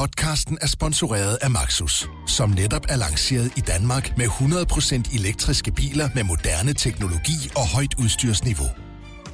[0.00, 6.08] Podcasten er sponsoreret af Maxus, som netop er lanceret i Danmark med 100% elektriske biler
[6.14, 8.66] med moderne teknologi og højt udstyrsniveau.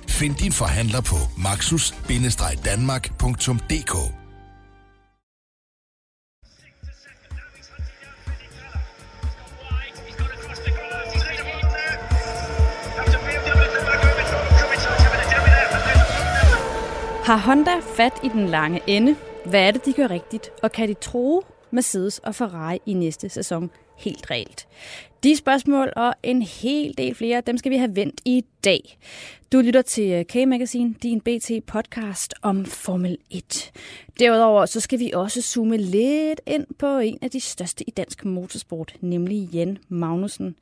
[0.09, 3.95] Find din forhandler på maxus-danmark.dk
[17.27, 19.17] Har Honda fat i den lange ende?
[19.51, 20.51] Hvad er det, de gør rigtigt?
[20.63, 24.69] Og kan de tro Mercedes og Ferrari i næste sæson helt reelt?
[25.23, 28.99] De spørgsmål og en hel del flere, dem skal vi have vendt i dag.
[29.53, 33.73] Du lytter til K-Magazine, din BT-podcast om Formel 1.
[34.19, 38.25] Derudover så skal vi også zoome lidt ind på en af de største i dansk
[38.25, 40.57] motorsport, nemlig Jan Magnussen.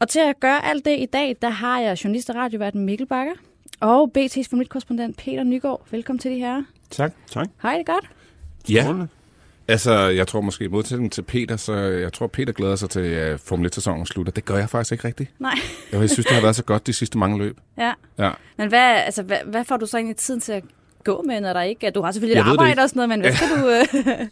[0.00, 3.06] Og til at gøre alt det i dag, der har jeg journalist og radioverden Mikkel
[3.06, 3.34] Bakker
[3.80, 5.82] og BT's Formel 1-korrespondent Peter Nygaard.
[5.90, 6.62] Velkommen til de her.
[6.90, 7.12] Tak.
[7.30, 7.48] tak.
[7.62, 8.10] Hej, det er godt.
[8.68, 8.94] Ja.
[9.68, 13.38] Altså, jeg tror måske modsætning til Peter, så jeg tror, Peter glæder sig til uh,
[13.38, 14.32] Formel 1-sæsonen slutter.
[14.32, 15.30] Det gør jeg faktisk ikke rigtigt.
[15.38, 15.54] Nej.
[15.92, 17.58] jeg synes, det har været så godt de sidste mange løb.
[17.78, 17.92] Ja.
[18.18, 18.30] ja.
[18.58, 20.64] Men hvad, altså, hvad, hvad får du så egentlig tiden til at
[21.04, 23.32] gå med, når der ikke Du har selvfølgelig et arbejde og sådan noget, men hvad
[23.32, 23.68] skal du...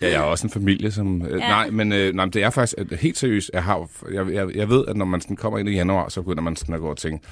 [0.06, 1.26] ja, jeg har også en familie, som...
[1.26, 1.36] Ja.
[1.36, 3.50] Nej, men, øh, nej, men det er faktisk helt seriøst.
[3.54, 6.22] Jeg, har, jeg, jeg, jeg ved, at når man sådan kommer ind i januar, så
[6.22, 7.26] begynder man sådan at gå og tænke,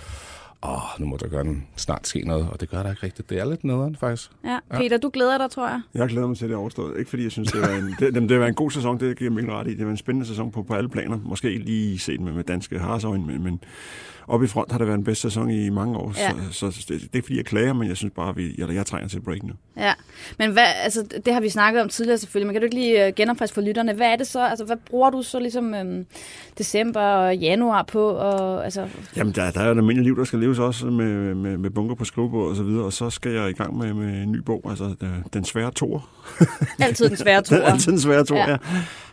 [0.63, 3.31] åh, nu må der gøre snart ske noget, og det gør der ikke rigtigt.
[3.31, 4.31] Det er lidt nederen, faktisk.
[4.45, 4.59] Ja.
[4.71, 5.81] Peter, du glæder dig, tror jeg.
[5.95, 6.99] Jeg glæder mig til, at det er overstået.
[6.99, 9.31] Ikke fordi jeg synes, det var en, det, det var en god sæson, det giver
[9.31, 9.75] mig ret i.
[9.75, 11.19] Det var en spændende sæson på, på alle planer.
[11.25, 13.61] Måske ikke lige set med, med danske harsøjne, men, men
[14.29, 16.15] op i front har det været en bedste sæson i mange år.
[16.17, 16.31] Ja.
[16.51, 18.55] Så, så det, det, er ikke fordi, jeg klager, men jeg synes bare, at vi,
[18.59, 19.53] jeg, jeg trænger til et break nu.
[19.77, 19.93] Ja,
[20.39, 23.07] men hvad, altså, det har vi snakket om tidligere selvfølgelig, men kan du ikke lige
[23.07, 23.93] øh, genopfriske for lytterne?
[23.93, 24.47] Hvad er det så?
[24.47, 26.07] Altså, hvad bruger du så ligesom øhm,
[26.59, 28.09] december og januar på?
[28.09, 28.89] Og, altså...
[29.17, 31.71] Jamen, der, der er jo et almindeligt liv, der skal leves også med, med, med
[31.71, 34.33] bunker på skrivebord og så videre, og så skal jeg i gang med, med en
[34.33, 34.95] ny bog, altså
[35.33, 36.09] Den svære tor.
[36.79, 37.57] Altid den svære tor.
[37.57, 38.51] Altid den svære tor, ja.
[38.51, 38.57] ja.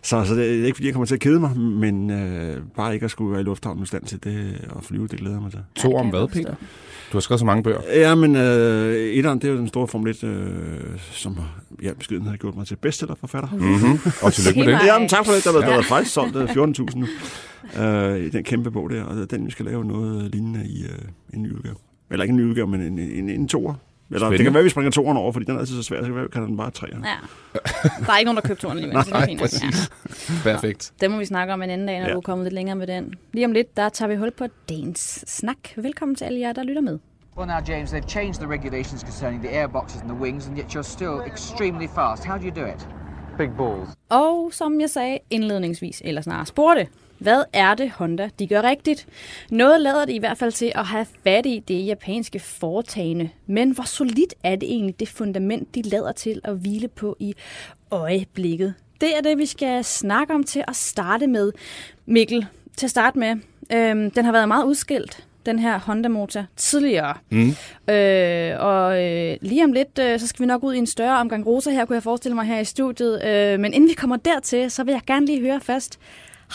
[0.05, 2.93] Så, så det er ikke, fordi jeg kommer til at kede mig, men øh, bare
[2.93, 5.51] ikke at skulle være i lufthavnen i stand til det og flyve, det glæder mig
[5.51, 5.59] til.
[5.75, 6.55] To om hvad, Peter?
[7.11, 7.81] Du har skrevet så mange bøger.
[7.93, 11.37] Ja, men øh, etteren, det er jo den store Formel 1, øh, som
[11.83, 13.49] ja, beskeden har gjort mig til bestsellerforfatter.
[13.51, 14.11] Mm-hmm.
[14.21, 14.85] Og tillykke med det.
[14.85, 15.43] Ja, men tak for det.
[15.43, 15.69] Der har ja.
[15.69, 17.07] været faktisk solgt 14.000 nu.
[17.83, 20.99] Øh, i den kæmpe bog der, og den vi skal lave noget lignende i øh,
[21.33, 21.75] en ny udgave.
[22.11, 23.73] Eller ikke en ny udgave, men en, en, en, en toer.
[24.09, 24.37] Eller Spændende.
[24.37, 26.27] det kan være, at vi springer toeren over, fordi den er altid så svær, så
[26.33, 26.97] kan den bare træer.
[27.03, 27.15] Ja.
[28.05, 29.05] Der er ikke nogen, der køber toeren alligevel.
[29.11, 29.91] Nej, nej præcis.
[30.29, 30.51] Ja.
[30.51, 30.93] Perfekt.
[31.01, 32.13] Det må vi snakke om en anden dag, når ja.
[32.13, 33.13] du er kommet lidt længere med den.
[33.33, 35.57] Lige om lidt, der tager vi hul på dagens snak.
[35.75, 36.99] Velkommen til alle jer, der lytter med.
[37.37, 40.75] Well now, James, they've changed the regulations concerning the airboxes and the wings, and yet
[40.75, 42.25] you're still extremely fast.
[42.25, 42.87] How do you do it?
[43.37, 43.89] Big balls.
[44.09, 46.87] Og som jeg sagde indledningsvis, eller snarere spurgte,
[47.17, 49.07] hvad er det Honda, de gør rigtigt?
[49.49, 53.29] Noget lader det i hvert fald til at have fat i det japanske foretagende.
[53.47, 57.33] Men hvor solidt er det egentlig det fundament, de lader til at hvile på i
[57.91, 58.73] øjeblikket?
[59.01, 61.51] Det er det, vi skal snakke om til at starte med.
[62.05, 62.45] Mikkel,
[62.77, 63.35] til at starte med,
[63.71, 67.13] øhm, den har været meget udskilt den her Honda-motor tidligere.
[67.29, 67.49] Mm.
[67.93, 71.19] Øh, og øh, lige om lidt, øh, så skal vi nok ud i en større
[71.19, 73.23] omgang rosa her, kunne jeg forestille mig her i studiet.
[73.25, 75.99] Øh, men inden vi kommer dertil, så vil jeg gerne lige høre først,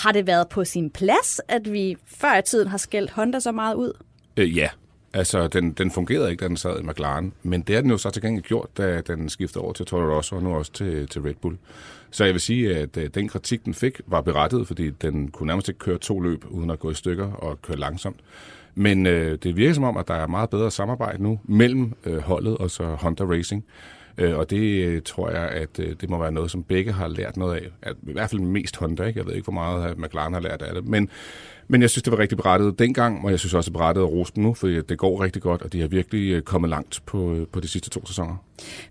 [0.03, 3.53] har det været på sin plads, at vi før i tiden har skældt Honda så
[3.53, 3.93] meget ud?
[4.37, 4.69] Øh, ja.
[5.12, 7.33] Altså, den, den fungerede ikke, da den sad i McLaren.
[7.43, 10.16] Men det har den jo så til gengæld gjort, da den skiftede over til Toro
[10.16, 11.56] Rosso og nu også til, til Red Bull.
[12.11, 15.47] Så jeg vil sige, at øh, den kritik, den fik, var berettiget, fordi den kunne
[15.47, 18.17] nærmest ikke køre to løb uden at gå i stykker og køre langsomt.
[18.75, 22.19] Men øh, det virker som om, at der er meget bedre samarbejde nu mellem øh,
[22.19, 23.65] holdet og så Honda Racing.
[24.19, 27.09] Øh, og det øh, tror jeg, at øh, det må være noget, som begge har
[27.09, 27.69] lært noget af.
[27.82, 29.19] At, I hvert fald mest Honda, ikke?
[29.19, 30.88] Jeg ved ikke, hvor meget øh, McLaren har lært af det.
[30.88, 31.09] Men,
[31.69, 34.03] men jeg synes, det var rigtig berettet dengang, og jeg synes også, det er berettet
[34.03, 37.03] at rose dem nu, fordi det går rigtig godt, og de har virkelig kommet langt
[37.06, 38.37] på, på de sidste to sæsoner.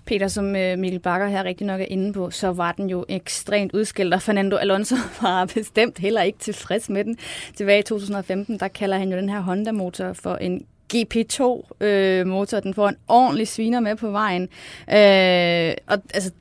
[0.06, 0.46] Peter, som
[0.78, 4.22] Mikkel Bakker her rigtig nok er inde på, så var den jo ekstremt udskilt, og
[4.22, 7.18] Fernando Alonso var bestemt heller ikke tilfreds med den.
[7.56, 12.58] Tilbage i 2015, der kalder han jo den her Honda-motor for en GP2-motor.
[12.58, 14.42] Øh, den får en ordentlig sviner med på vejen.
[14.90, 16.32] Øh, og, altså,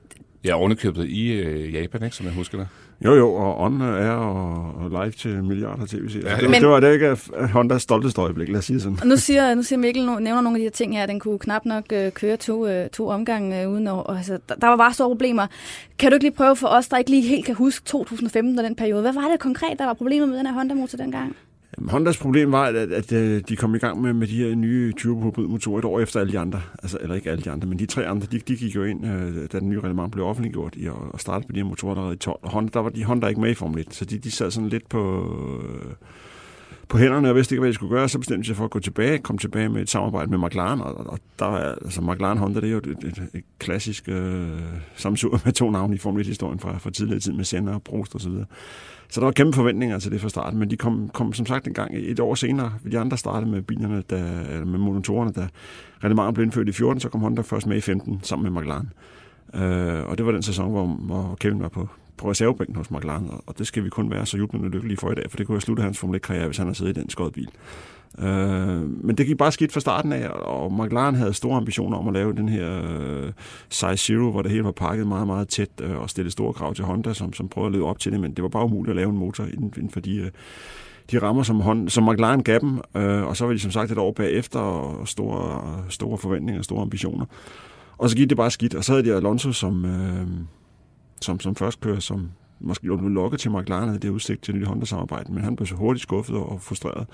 [0.44, 2.68] Ja, ovenikøbet i øh, Japan, ikke, som jeg husker det.
[3.04, 6.30] Jo, jo, og On er og, og live til milliarder tv-serier.
[6.30, 7.16] Ja, det, men, det var det ikke
[7.52, 8.98] Hondas stolteste øjeblik, lad os sige sådan.
[9.04, 11.38] Nu siger, nu siger Mikkel, nu, nævner nogle af de her ting her, den kunne
[11.38, 14.76] knap nok øh, køre to, øh, to omgange øh, uden at, altså, der, der var
[14.76, 15.46] bare store problemer.
[15.98, 18.64] Kan du ikke lige prøve for os, der ikke lige helt kan huske 2015 og
[18.64, 21.36] den periode, hvad var det konkret, der var problemet med den her Honda-motor dengang?
[21.88, 24.54] Hondas problem var, at, at, at øh, de kom i gang med, med de her
[24.54, 26.60] nye turbo-motorer et år efter alle de andre.
[26.82, 29.06] Altså, eller ikke alle de andre, men de tre andre, de, de gik jo ind,
[29.06, 32.14] øh, da den nye reglement blev offentliggjort, i og startede på de her motorer allerede
[32.14, 32.38] i 12.
[32.42, 34.50] Og Honda, der var de Honda ikke med i Formel 1, så de, de sad
[34.50, 35.34] sådan lidt på,
[35.84, 35.92] øh,
[36.88, 38.70] på hænderne og vidste ikke, hvad de skulle gøre, så bestemte de sig for at
[38.70, 42.38] gå tilbage, komme tilbage med et samarbejde med McLaren, og, og der var, altså McLaren
[42.38, 44.48] Honda, det er jo et, et, et klassisk øh,
[44.96, 48.14] samsur med to navne i Formel 1-historien fra, fra tidligere tid med Senna og Prost
[48.14, 48.46] og så videre.
[49.10, 51.66] Så der var kæmpe forventninger til det fra starten, men de kom, kom som sagt
[51.66, 52.72] en gang et år senere.
[52.92, 55.48] De andre startede med bilerne, der, med motorerne, da
[56.04, 58.92] René blev indført i 14, så kom Honda først med i 15 sammen med McLaren.
[59.54, 63.30] Øh, og det var den sæson, hvor, hvor Kevin var på, på reservebænken hos McLaren,
[63.46, 65.56] og det skal vi kun være så jublende lykkelige for i dag, for det kunne
[65.56, 67.48] have sluttet hans Formel 1-karriere, hvis han havde siddet i den skåret bil.
[68.18, 72.08] Øh, men det gik bare skidt fra starten af, og McLaren havde store ambitioner om
[72.08, 73.32] at lave den her øh,
[73.68, 76.74] Size Zero, hvor det hele var pakket meget, meget tæt øh, og stille store krav
[76.74, 78.90] til Honda, som, som prøvede at leve op til det, men det var bare umuligt
[78.90, 80.30] at lave en motor inden, inden for de, øh,
[81.10, 83.92] de rammer, som, Honda, som McLaren gav dem, øh, og så var de som sagt
[83.92, 87.26] et år bagefter, og store, store forventninger, store ambitioner.
[87.98, 90.26] Og så gik det bare skidt, og så havde de Alonso som, øh,
[91.20, 94.66] som, som først kører, som måske blev lukket til McLaren, havde det udsigt til det
[94.66, 97.06] Honda-samarbejde, men han blev så hurtigt skuffet og frustreret.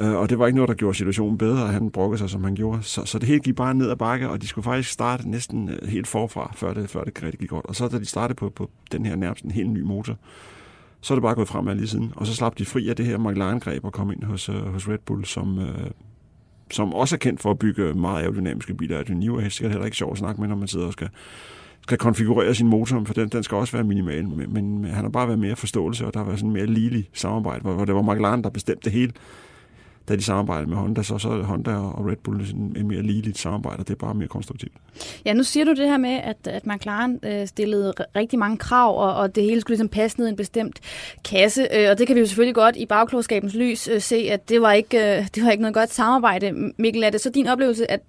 [0.00, 2.44] Øh, og det var ikke noget, der gjorde situationen bedre, at han brokkede sig, som
[2.44, 2.82] han gjorde.
[2.82, 5.68] Så, så det hele gik bare ned ad bakke, og de skulle faktisk starte næsten
[5.68, 7.66] øh, helt forfra, før det, før det rigtig gik godt.
[7.66, 10.16] Og så da de startede på, på den her nærmest en helt ny motor,
[11.00, 12.12] så er det bare gået fremad lige siden.
[12.16, 14.88] Og så slap de fri af det her McLaren-greb og kom ind hos, øh, hos
[14.88, 15.90] Red Bull, som, øh,
[16.70, 19.02] som også er kendt for at bygge meget aerodynamiske biler.
[19.02, 21.08] Det er er sikkert heller ikke sjovt at snakke med, når man sidder og skal,
[21.82, 24.28] skal konfigurere sin motor, for den, den skal også være minimal.
[24.28, 27.08] Men, men han har bare været mere forståelse, og der har været sådan mere ligelig
[27.12, 29.12] samarbejde, hvor, hvor det var McLaren, der bestemte det hele
[30.08, 32.40] da de samarbejder med Honda, så, så er Honda og Red Bull
[32.76, 34.72] en mere ligeligt samarbejde, og det er bare mere konstruktivt.
[35.24, 38.98] Ja, nu siger du det her med, at, at McLaren øh, stillede rigtig mange krav,
[38.98, 40.80] og, og det hele skulle ligesom passe ned i en bestemt
[41.24, 44.48] kasse, øh, og det kan vi jo selvfølgelig godt i bagklogskabens lys øh, se, at
[44.48, 46.72] det var, ikke, øh, det var ikke noget godt samarbejde.
[46.78, 48.00] Mikkel, er det så din oplevelse, at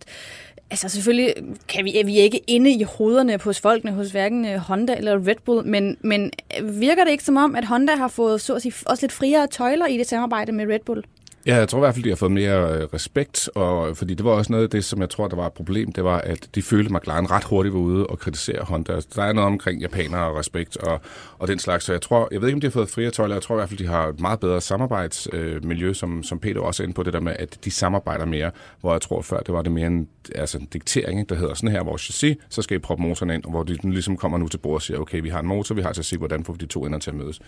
[0.69, 1.33] Altså selvfølgelig
[1.67, 5.27] kan vi, er vi ikke inde i hovederne hos folkene, hos hverken øh, Honda eller
[5.27, 6.31] Red Bull, men, men
[6.63, 9.47] virker det ikke som om, at Honda har fået så at sige, også lidt friere
[9.47, 11.03] tøjler i det samarbejde med Red Bull?
[11.47, 14.25] Ja, jeg tror i hvert fald, de har fået mere øh, respekt, og, fordi det
[14.25, 16.49] var også noget af det, som jeg tror, der var et problem, det var, at
[16.55, 18.93] de følte, at McLaren ret hurtigt var ude og kritisere Honda.
[18.93, 21.01] Altså, der er noget omkring japanere og respekt og,
[21.39, 23.35] og den slags, så jeg tror, jeg ved ikke, om de har fået friere tøjler,
[23.35, 26.61] jeg tror i hvert fald, de har et meget bedre samarbejdsmiljø, øh, som, som Peter
[26.61, 28.51] også er inde på, det der med, at de samarbejder mere,
[28.81, 31.71] hvor jeg tror før, det var det mere en, altså en diktering, der hedder sådan
[31.71, 34.47] her, vores chassis, så skal I proppe motoren ind, og hvor de ligesom kommer nu
[34.47, 36.57] til bord og siger, okay, vi har en motor, vi har chassis, hvordan får vi
[36.57, 37.41] de to ender til at mødes?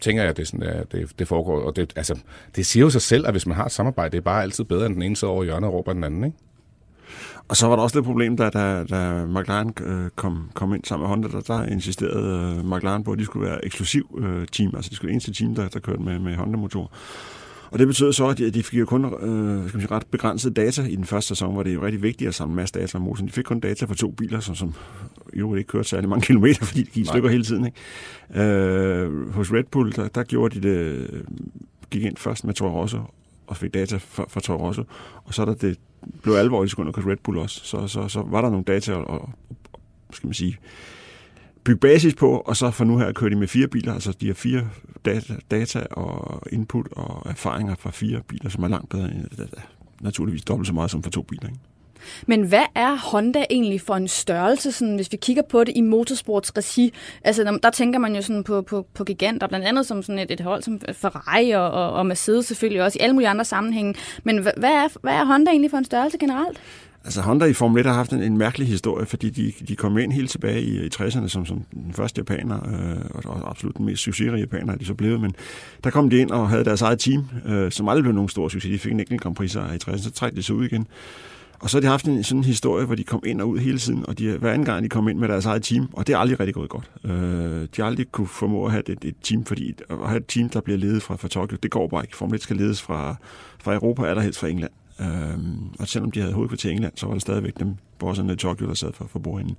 [0.00, 1.60] Tænker jeg, at det, sådan, at det, det foregår.
[1.60, 2.18] Og det, altså,
[2.56, 4.64] det siger jo sig selv, at hvis man har et samarbejde, det er bare altid
[4.64, 6.36] bedre, end den ene sidder over hjørnet og råber den anden, ikke?
[7.48, 10.84] Og så var der også det problem, da, da, da McLaren øh, kom, kom ind
[10.84, 14.46] sammen med Honda, der, der insisterede øh, McLaren på, at de skulle være eksklusiv øh,
[14.46, 16.90] team, altså de skulle være eneste team, der, der kørte med, med Honda-motor.
[17.70, 19.10] Og det betød så, at de, de fik jo kun øh,
[19.68, 22.02] skal man sige, ret begrænset data i den første sæson, hvor det er jo rigtig
[22.02, 23.28] vigtigt at samle masse data om motoren.
[23.28, 24.74] De fik kun data for to biler, som, som
[25.34, 27.66] jo ikke kørte særlig mange kilometer, fordi de gik i stykker hele tiden.
[27.66, 28.42] Ikke?
[28.42, 31.24] Øh, hos Red Bull, der, der gjorde de det,
[31.90, 32.98] gik ind først med Toro Rosso,
[33.46, 34.82] og fik data fra, fra Toro Rosso,
[35.24, 35.78] og så da det
[36.22, 39.10] blev alvorligt, skulle hos Red Bull også, så, så, så var der nogle data og,
[39.10, 39.30] og
[40.12, 40.58] skal man sige,
[41.66, 44.26] bygge basis på, og så for nu her kører de med fire biler, altså de
[44.26, 44.68] har fire
[45.04, 49.46] data, data og input og erfaringer fra fire biler, som er langt bedre end øh,
[50.00, 51.48] naturligvis dobbelt så meget som for to biler.
[51.48, 51.60] Ikke?
[52.26, 55.80] Men hvad er Honda egentlig for en størrelse, sådan, hvis vi kigger på det i
[55.80, 56.92] motorsportsregi?
[57.24, 60.30] Altså, der tænker man jo sådan på, på, på giganter, blandt andet som sådan et,
[60.30, 63.94] et hold som Ferrari og, og, og Mercedes selvfølgelig også, i alle mulige andre sammenhænge.
[64.24, 66.60] Men hvad er, hvad er Honda egentlig for en størrelse generelt?
[67.06, 69.98] Altså Honda i Formel 1 har haft en, en mærkelig historie, fordi de, de kom
[69.98, 73.76] ind helt tilbage i, i 60'erne som, som den første japaner, øh, og, og absolut
[73.76, 75.34] den mest succesrige japaner er de så blevet, men
[75.84, 78.48] der kom de ind og havde deres eget team, øh, som aldrig blev nogen stor
[78.48, 78.72] succes.
[78.72, 80.86] De fik en enkelt Grand Prix i 60'erne, så trækkede de sig ud igen.
[81.60, 83.58] Og så har de haft en sådan en historie, hvor de kom ind og ud
[83.58, 86.06] hele tiden, og de, hver anden gang de kom ind med deres eget team, og
[86.06, 86.90] det er aldrig rigtig gået godt.
[87.04, 90.26] Øh, de har aldrig kunne formå at have et, et team, fordi at have et
[90.28, 92.16] team, der bliver ledet fra, fra Tokyo, det går bare ikke.
[92.16, 93.16] Formel 1 skal ledes fra,
[93.62, 94.72] fra Europa, eller helst fra England.
[95.00, 98.36] Øhm, og selvom de havde hovedkvarter i England, så var det stadigvæk dem, bosserne i
[98.36, 99.56] Tokyo, der sad for, for bordenden.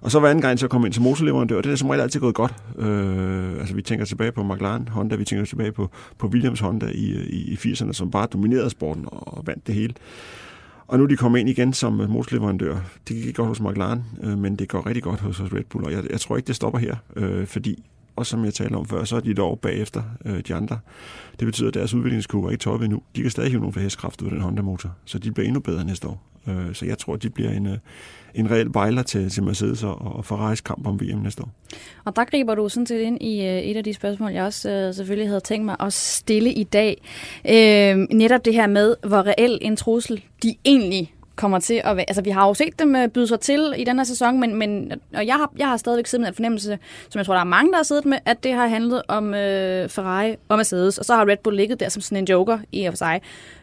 [0.00, 2.20] Og så var anden gang, så kom ind til motorleverandør, det er som regel altid
[2.20, 2.54] gået godt.
[2.78, 6.86] Øh, altså vi tænker tilbage på McLaren Honda, vi tænker tilbage på, på Williams Honda
[6.86, 9.94] i, i, i 80'erne, som bare dominerede sporten og vandt det hele.
[10.86, 12.76] Og nu er de kommet ind igen som øh, motorleverandør.
[13.08, 15.84] Det gik godt hos McLaren, øh, men det går rigtig godt hos, hos Red Bull,
[15.84, 17.84] og jeg, jeg tror ikke, det stopper her, øh, fordi
[18.18, 20.78] og som jeg talte om før, så er de et år bagefter øh, de andre.
[21.40, 23.02] Det betyder, at deres udviklingskurve er ikke toppet endnu.
[23.16, 25.60] De kan stadig hive nogle flere hestkraft ud af den Honda-motor, så de bliver endnu
[25.60, 26.22] bedre næste år.
[26.48, 27.78] Øh, så jeg tror, at de bliver en, øh,
[28.34, 31.50] en reel bejler til, til Mercedes og, og Ferraris kamp om VM næste år.
[32.04, 34.70] Og der griber du sådan set ind i øh, et af de spørgsmål, jeg også
[34.70, 37.02] øh, selvfølgelig havde tænkt mig at stille i dag.
[37.48, 42.04] Øh, netop det her med, hvor reel en trussel de egentlig kommer til at være...
[42.08, 44.54] Altså, vi har jo set dem øh, byde sig til i den her sæson, men,
[44.54, 46.78] men og jeg, har, jeg har stadigvæk siddet med en fornemmelse,
[47.08, 49.34] som jeg tror, der er mange, der har siddet med, at det har handlet om
[49.34, 52.58] øh, Ferrari og Mercedes, og så har Red Bull ligget der som sådan en joker
[52.72, 53.20] i og for sig.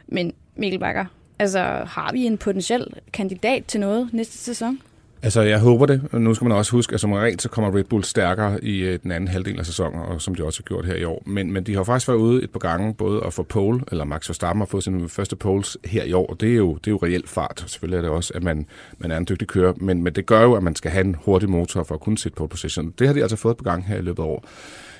[0.07, 1.05] Men Mikkel Bakker,
[1.39, 4.79] altså, har vi en potentiel kandidat til noget næste sæson?
[5.25, 6.13] Altså, jeg håber det.
[6.13, 8.99] Nu skal man også huske, at som regel så kommer Red Bull stærkere i øh,
[9.03, 11.23] den anden halvdel af sæsonen, og som de også har gjort her i år.
[11.25, 14.03] Men, men de har faktisk været ude et par gange, både at få pole, eller
[14.03, 16.33] Max Verstappen har fået sin første poles her i år.
[16.33, 17.63] Det er jo, det er jo reelt fart.
[17.67, 18.65] Selvfølgelig er det også, at man,
[18.97, 21.15] man er en dygtig kører, men, men det gør jo, at man skal have en
[21.25, 22.93] hurtig motor for at kunne sætte pole position.
[22.99, 24.45] Det har de altså fået på gang her i løbet af år.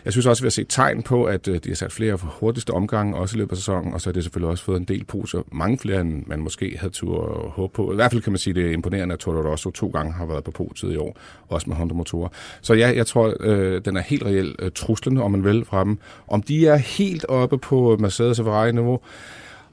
[0.06, 2.18] Jeg synes også, at vi har set tegn på, at øh, de har sat flere
[2.22, 4.84] hurtigste omgange også i løbet af sæsonen, og så har det selvfølgelig også fået en
[4.84, 5.42] del poser.
[5.52, 7.92] Mange flere, end man måske havde tur håbe på.
[7.92, 10.14] I hvert fald kan man sige, at det er imponerende, at Toro Rosso to gange
[10.14, 11.18] har været på podiet i år,
[11.50, 12.30] også med Honda-motorer.
[12.62, 15.84] Så ja, jeg tror, øh, den er helt reelt øh, truslende, om man vil, fra
[15.84, 15.98] dem.
[16.28, 19.00] Om de er helt oppe på Mercedes og Ferrari-niveau,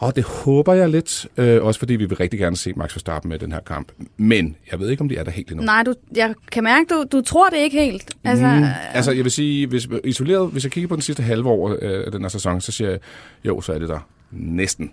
[0.02, 3.28] og det håber jeg lidt, øh, også fordi vi vil rigtig gerne se Max Verstappen
[3.28, 3.92] med den her kamp.
[4.16, 5.64] Men jeg ved ikke, om de er der helt endnu.
[5.64, 8.14] Nej, du, jeg kan mærke, du, du tror det ikke helt.
[8.24, 11.48] Altså, mm, altså jeg vil sige, hvis, isoleret, hvis jeg kigger på den sidste halve
[11.48, 12.98] år øh, af den her sæson, så siger jeg,
[13.44, 14.90] jo, så er det der næsten.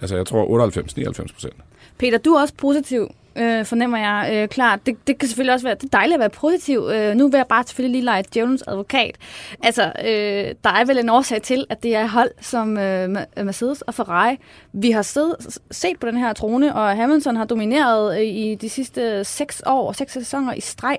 [0.00, 1.54] Altså jeg tror 98-99 procent.
[1.98, 4.86] Peter, du er også positiv øh, fornemmer jeg øh, klart.
[4.86, 6.90] Det, det kan selvfølgelig også være det er dejligt at være positiv.
[6.94, 9.16] Øh, nu vil jeg bare selvfølgelig lige lege Jones advokat.
[9.62, 13.82] Altså, øh, der er vel en årsag til, at det er hold som øh, Mercedes
[13.82, 14.36] og Ferrari.
[14.72, 15.34] Vi har sed,
[15.70, 19.88] set på den her trone, og Hamilton har domineret øh, i de sidste seks år
[19.88, 20.98] og seks sæsoner i streg.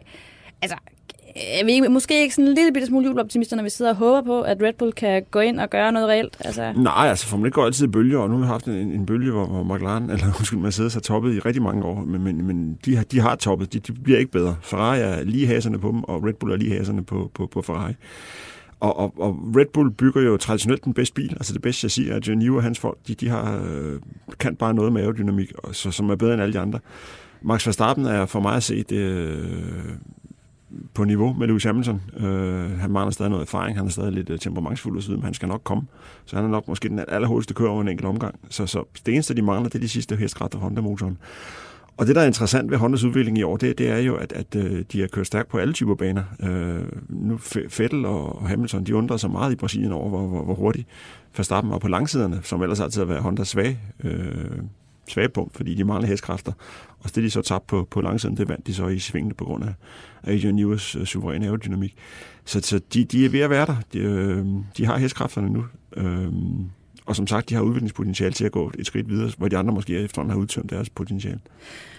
[0.62, 0.78] Altså,
[1.36, 4.22] jeg vi måske ikke sådan en lille bitte smule jubeloptimister, når vi sidder og håber
[4.22, 6.38] på, at Red Bull kan gå ind og gøre noget reelt?
[6.40, 6.74] Altså...
[6.76, 8.74] Nej, altså for man ikke går altid i bølger, og nu har vi haft en,
[8.74, 12.24] en bølge, hvor, hvor McLaren, eller undskyld, Mercedes har toppet i rigtig mange år, men,
[12.24, 14.56] men, men de, har, de har toppet, de, de bliver ikke bedre.
[14.62, 17.62] Ferrari er lige haserne på dem, og Red Bull er lige haserne på, på, på
[17.62, 17.94] Ferrari.
[18.80, 22.12] Og, og, og Red Bull bygger jo traditionelt den bedste bil, altså det bedste chassis,
[22.12, 24.00] og John New og hans folk, de, de har, øh,
[24.40, 26.80] kan bare noget med aerodynamik, og, så, som er bedre end alle de andre.
[27.42, 29.46] Max Verstappen er for mig at se det, øh,
[30.94, 32.02] på niveau med Lewis Hamilton.
[32.18, 35.34] Øh, han mangler stadig noget erfaring, han er stadig lidt uh, temperamentsfuld osv., men han
[35.34, 35.84] skal nok komme.
[36.26, 38.36] Så han er nok måske den allerhurtigste kører over en enkelt omgang.
[38.50, 41.18] Så, så det eneste, de mangler, det er de sidste hestkræfter Honda-motoren.
[41.98, 44.34] Og det, der er interessant ved Hondas udvikling i år, det, det er jo, at,
[44.34, 46.24] at øh, de har kørt stærkt på alle typer baner.
[46.40, 47.40] Øh, nu
[47.78, 50.88] Vettel og Hamilton, de undrer sig meget i Brasilien over, hvor, hvor, hvor hurtigt
[51.38, 54.36] Verstappen var på langsiderne, som ellers altid har været Hondas svage øh,
[55.08, 56.52] svage punkt, fordi de mangler hestkræfter.
[57.00, 59.46] Og det, de så tabte på, på langsiden, det vandt de så i svingene på
[59.46, 59.74] grund af
[60.24, 61.96] Adrian Newers uh, suveræne aerodynamik.
[62.46, 63.76] Så, så de, de er ved at være der.
[63.94, 64.46] De, øh,
[64.78, 65.66] de har hestkræfterne nu.
[65.98, 66.28] Øh,
[67.06, 69.74] og som sagt, de har udviklingspotentiale til at gå et skridt videre, hvor de andre
[69.74, 71.40] måske efterhånden har udtømt deres potentiale.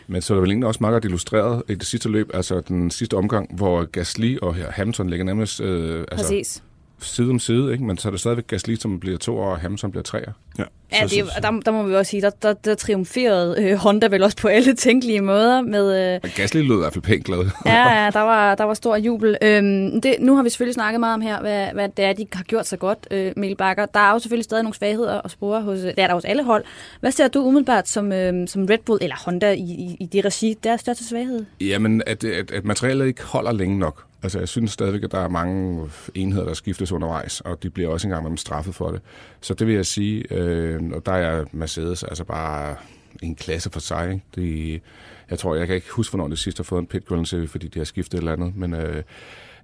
[0.06, 2.60] Men så er det vel egentlig også meget godt illustreret i det sidste løb, altså
[2.60, 6.60] den sidste omgang, hvor Gasly og Hamilton ligger nærmest øh, altså,
[6.98, 7.84] side om side, ikke?
[7.84, 10.18] men så er det stadigvæk Gasly, som bliver to og Hamilton bliver tre.
[10.58, 10.64] Ja.
[10.92, 14.22] Ja, det, der, der må vi også sige, der, der, der triumferede øh, Honda vel
[14.22, 15.60] også på alle tænkelige måder.
[15.60, 17.38] Med, øh, Gasly lød i hvert fald pænt glad.
[17.66, 19.36] ja, ja der, var, der var stor jubel.
[19.42, 22.26] Øhm, det, nu har vi selvfølgelig snakket meget om her, hvad, hvad det er, de
[22.32, 23.86] har gjort så godt, øh, Mikkel Bakker.
[23.86, 26.44] Der er jo selvfølgelig stadig nogle svagheder at spore hos, det er der hos alle
[26.44, 26.64] hold.
[27.00, 30.24] Hvad ser du umiddelbart som, øh, som Red Bull eller Honda i, i, i det
[30.24, 31.44] regi, deres største svaghed?
[31.60, 34.06] Jamen, at, at, at materialet ikke holder længe nok.
[34.22, 37.88] Altså, jeg synes stadigvæk, at der er mange enheder, der skiftes undervejs, og de bliver
[37.88, 39.00] også engang med straffet for det.
[39.40, 42.76] Så det vil jeg sige, øh, Øh, og der er Mercedes altså bare
[43.22, 44.12] en klasse for sig.
[44.12, 44.24] Ikke?
[44.34, 44.82] Det,
[45.30, 47.78] jeg tror, jeg kan ikke huske, hvornår det sidste har fået en pit fordi de
[47.78, 48.74] har skiftet et eller andet, men...
[48.74, 49.02] Øh,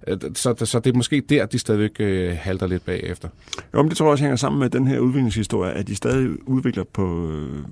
[0.07, 3.29] øh, så, så det er måske der, de stadigvæk øh, halter lidt bagefter.
[3.73, 6.49] Jo, men det tror jeg også hænger sammen med den her udviklingshistorie, at de stadig
[6.49, 7.63] udvikler på, øh,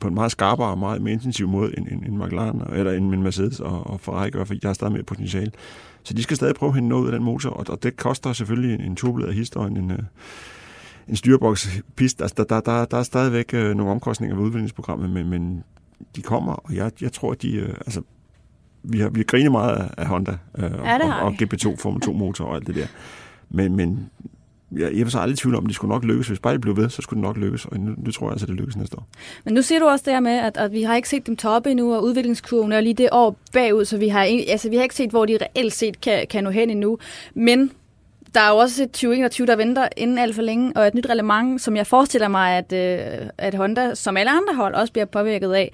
[0.00, 3.22] på en meget skarpere og meget mere intensiv måde end, end, end McLaren, eller end
[3.22, 5.52] Mercedes og, og Ferrari gør, fordi de har stadig mere potentiale.
[6.02, 8.32] Så de skal stadig prøve at hente noget af den motor, og, og det koster
[8.32, 9.92] selvfølgelig en turboladet hist og en, en,
[11.08, 12.22] en styreboks-pist.
[12.22, 15.64] Altså, der, der, der, der er stadigvæk øh, nogle omkostninger ved udviklingsprogrammet, men, men
[16.16, 17.54] de kommer, og jeg, jeg tror, at de...
[17.54, 18.02] Øh, altså,
[18.84, 22.12] vi har, vi har grinet meget af Honda øh, ja, og, og GP2 Formel 2
[22.12, 22.86] motor og alt det der.
[23.50, 24.10] Men, men
[24.76, 26.28] jeg, jeg var så aldrig i tvivl om, at de skulle nok lykkes.
[26.28, 28.32] Hvis bare de blev ved, så skulle det nok lykkes, og nu, nu tror jeg
[28.32, 29.08] altså, at det lykkes næste år.
[29.44, 31.36] Men nu siger du også det her med, at, at vi har ikke set dem
[31.36, 34.82] toppe endnu, og udviklingskurven er lige det år bagud, så vi har, altså, vi har
[34.82, 36.98] ikke set, hvor de reelt set kan, kan nå hen endnu.
[37.34, 37.70] Men
[38.34, 41.06] der er jo også et 2021, der venter inden alt for længe, og et nyt
[41.08, 45.06] reglement, som jeg forestiller mig, at, øh, at Honda, som alle andre hold, også bliver
[45.06, 45.72] påvirket af.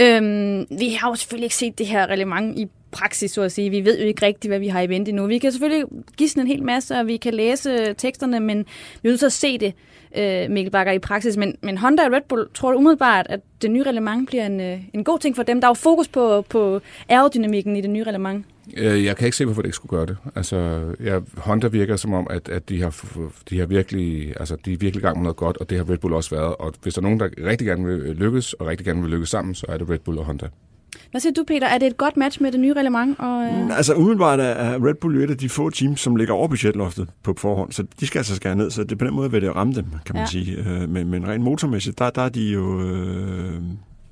[0.00, 3.70] Øhm, vi har jo selvfølgelig ikke set det her reglement i praksis, så at sige.
[3.70, 5.26] Vi ved jo ikke rigtigt, hvad vi har i vente nu.
[5.26, 5.86] Vi kan selvfølgelig
[6.16, 8.58] gisne en hel masse, og vi kan læse øh, teksterne, men
[9.02, 9.74] vi er nødt til at se det,
[10.16, 11.36] øh, Mikkel Bakker, i praksis.
[11.36, 14.60] Men, men Honda og Red Bull tror du umiddelbart, at det nye reglement bliver en,
[14.60, 15.60] øh, en god ting for dem.
[15.60, 18.46] Der er jo fokus på, på aerodynamikken i det nye reglement.
[18.76, 20.16] Øh, jeg kan ikke se, hvorfor det ikke skulle gøre det.
[20.34, 23.02] Altså, ja, Honda virker som om, at, at de, har,
[23.50, 25.98] de har virkelig, altså, de er virkelig gang med noget godt, og det har Red
[25.98, 26.56] Bull også været.
[26.56, 29.28] Og hvis der er nogen, der rigtig gerne vil lykkes, og rigtig gerne vil lykkes
[29.28, 30.48] sammen, så er det Red Bull og Honda.
[31.10, 31.66] Hvad siger du, Peter?
[31.66, 33.18] Er det et godt match med det nye reglement?
[33.18, 33.64] Og, øh...
[33.64, 36.48] Mm, altså umiddelbart er Red Bull jo et af de få teams, som ligger over
[36.48, 39.42] budgetloftet på forhånd, så de skal altså skære ned, så det på den måde vil
[39.42, 40.26] det ramme dem, kan man ja.
[40.26, 40.56] sige.
[40.58, 42.82] Øh, men, men rent motormæssigt, der, der er de jo...
[42.82, 43.62] Øh,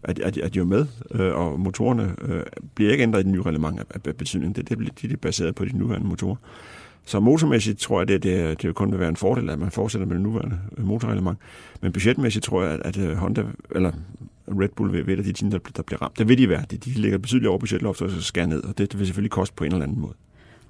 [0.05, 2.43] er, de, er, de, er de jo med, øh, og motorerne øh,
[2.75, 4.57] bliver ikke ændret i den nye reglement af, af betydning.
[4.57, 6.37] Det, det, de, er baseret på de nuværende motorer.
[7.07, 10.07] Så motormæssigt tror jeg, det, det, det kun vil være en fordel, at man fortsætter
[10.07, 11.39] med det nuværende motorreglement.
[11.81, 13.45] Men budgetmæssigt tror jeg, at, at Honda,
[13.75, 13.93] eller
[14.49, 16.19] Red Bull vil være de team, der, der bliver ramt.
[16.19, 16.65] Det vil de være.
[16.71, 19.31] De, de ligger betydeligt over budgetloftet og så skære ned, og det, det vil selvfølgelig
[19.31, 20.15] koste på en eller anden måde.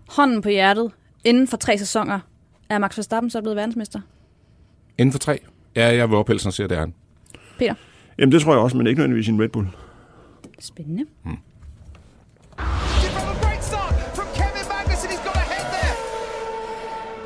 [0.09, 0.91] Hånden på hjertet.
[1.25, 2.21] Inden for tre sæsoner
[2.69, 4.01] er Max Verstappen så blevet verdensmester?
[4.99, 5.39] Inden for tre?
[5.77, 6.95] Ja, jeg vil ophælde at se, at det er han.
[7.59, 7.75] Peter?
[8.19, 9.67] Jamen, det tror jeg også, men ikke nødvendigvis en Red Bull.
[10.59, 11.05] Spændende.
[11.23, 11.37] Hmm.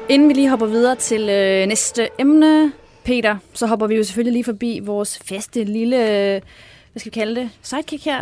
[0.09, 2.73] Inden vi lige hopper videre til øh, næste emne,
[3.05, 6.41] Peter, så hopper vi jo selvfølgelig lige forbi vores faste lille,
[6.93, 8.21] hvad skal vi kalde det, sidekick her.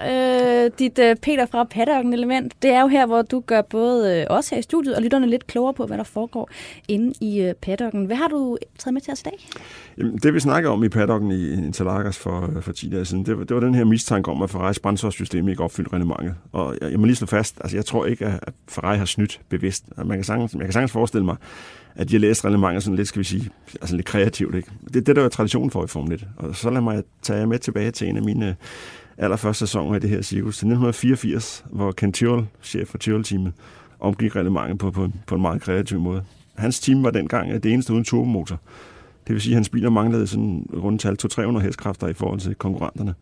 [0.65, 2.53] Øh, dit øh, Peter fra Paddocken element.
[2.63, 5.27] Det er jo her, hvor du gør både øh, os her i studiet og lytterne
[5.27, 6.51] lidt klogere på, hvad der foregår
[6.89, 8.07] inde i øh, Paddocken.
[8.07, 9.49] Hvad har du taget med til os i dag?
[9.99, 13.27] Jamen, det vi snakkede om i Paddocken i Interlagos for, øh, for 10 dage siden,
[13.27, 16.35] det, var, det var den her mistanke om, at Ferraris brændstofsystem ikke opfyldte reglementet.
[16.53, 19.41] Og jeg, jeg må lige slå fast, altså jeg tror ikke, at Ferrari har snydt
[19.49, 19.85] bevidst.
[19.97, 21.37] Man kan sagtens, jeg kan sagtens forestille mig,
[21.97, 23.51] at jeg læste læst reglementet sådan lidt, skal vi sige,
[23.81, 24.55] altså lidt kreativt.
[24.55, 24.69] Ikke?
[24.95, 26.29] Det, det der er tradition for i Formel 1.
[26.37, 28.57] Og så lad mig tage jer med tilbage til en af mine
[29.19, 33.53] allerførste sæsoner i det her cirkus, til 1984, hvor Ken Tyrrell, chef for Tyrrell-teamet,
[34.01, 36.23] omgik reglementet på, på, på en meget kreativ måde.
[36.55, 38.61] Hans team var dengang det eneste uden turbomotor.
[39.27, 41.17] Det vil sige, at hans biler manglede sådan rundt tal
[41.57, 43.15] 200-300 hestekræfter i forhold til konkurrenterne.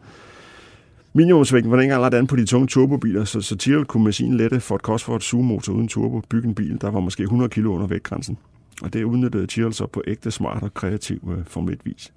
[1.12, 4.36] Minimumsvægten var dengang lagt an på de tunge turbobiler, så, så Tyrrell kunne med sin
[4.36, 7.86] lette Ford Cosworth sugemotor uden turbo bygge en bil, der var måske 100 kg under
[7.86, 8.38] vægtgrænsen.
[8.84, 12.12] Og det udnyttede Tyrrell så på ægte, smart og kreativ øh, Formel 1-vis.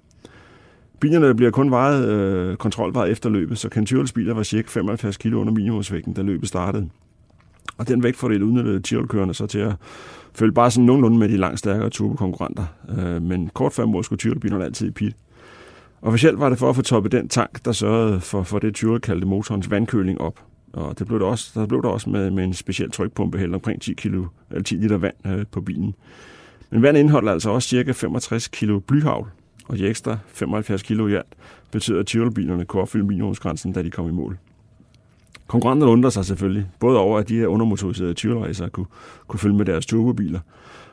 [1.00, 5.34] Bilerne bliver kun vejet, øh, kontrolvejet efter løbet, så Tyrrells biler var cirka 75 kg
[5.34, 6.88] under minimumsvægten, da løbet startede.
[7.78, 9.72] Og den vægtfordel udnyttede Tyrrell-kørende så til at
[10.34, 12.64] følge bare sådan nogenlunde med de langt stærkere turbokonkurrenter.
[12.98, 15.16] Øh, men kort før mål skulle Tyrrell-bilerne altid i pit.
[16.02, 19.00] Officielt var det for at få toppet den tank, der sørgede for, for det Tyrrell
[19.00, 20.40] kaldte motorens vandkøling op.
[20.72, 23.54] Og det blev der også, der blev der også med, med en speciel trykpumpe hældt
[23.54, 25.94] omkring 10, kilo, eller 10 liter vand øh, på bilen.
[26.70, 29.28] Men vand indeholder altså også cirka 65 kg blyhavl,
[29.68, 31.34] og de ekstra 75 kg i alt
[31.70, 34.38] betyder, at Tyrolbilerne kunne opfylde minimumsgrænsen, da de kom i mål.
[35.46, 38.86] Konkurrenterne undrer sig selvfølgelig, både over, at de her undermotoriserede Tyrrell-racer kunne,
[39.26, 40.40] kunne følge med deres turbobiler,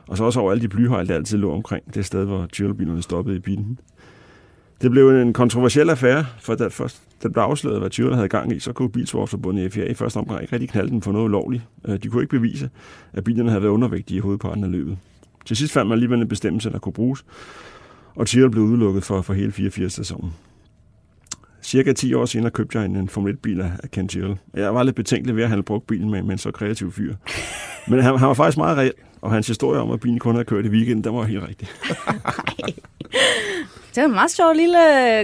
[0.08, 3.02] og så også over alle de blyhøjde, der altid lå omkring det sted, hvor Tyrolbilerne
[3.02, 3.78] stoppede i bilen.
[4.82, 8.52] Det blev en kontroversiel affære, for da først det blev afsløret, hvad Tyrrell havde gang
[8.52, 11.24] i, så kunne Bilsportsforbundet i FIA i første omgang ikke rigtig knalde dem for noget
[11.24, 11.62] ulovligt.
[11.88, 12.70] Øh, de kunne ikke bevise,
[13.12, 14.98] at bilerne havde været undervægtige i hovedparten af løbet.
[15.46, 17.24] Til sidst fandt man alligevel en bestemmelse, der kunne bruges,
[18.14, 20.32] og Tyrrell blev udelukket for, for hele 84-sæsonen.
[21.62, 24.36] Cirka 10 år senere købte jeg en, en Formel 1-bil af Ken Tyrrell.
[24.54, 26.92] Jeg var lidt betænkelig ved, at han havde brugt bilen med, med en så kreativ
[26.92, 27.14] fyr.
[27.88, 30.44] Men han, han var faktisk meget reelt, og hans historie om, at bilen kun havde
[30.44, 31.68] kørt i weekenden, den var helt rigtig.
[33.96, 34.78] Det er en meget sjov lille...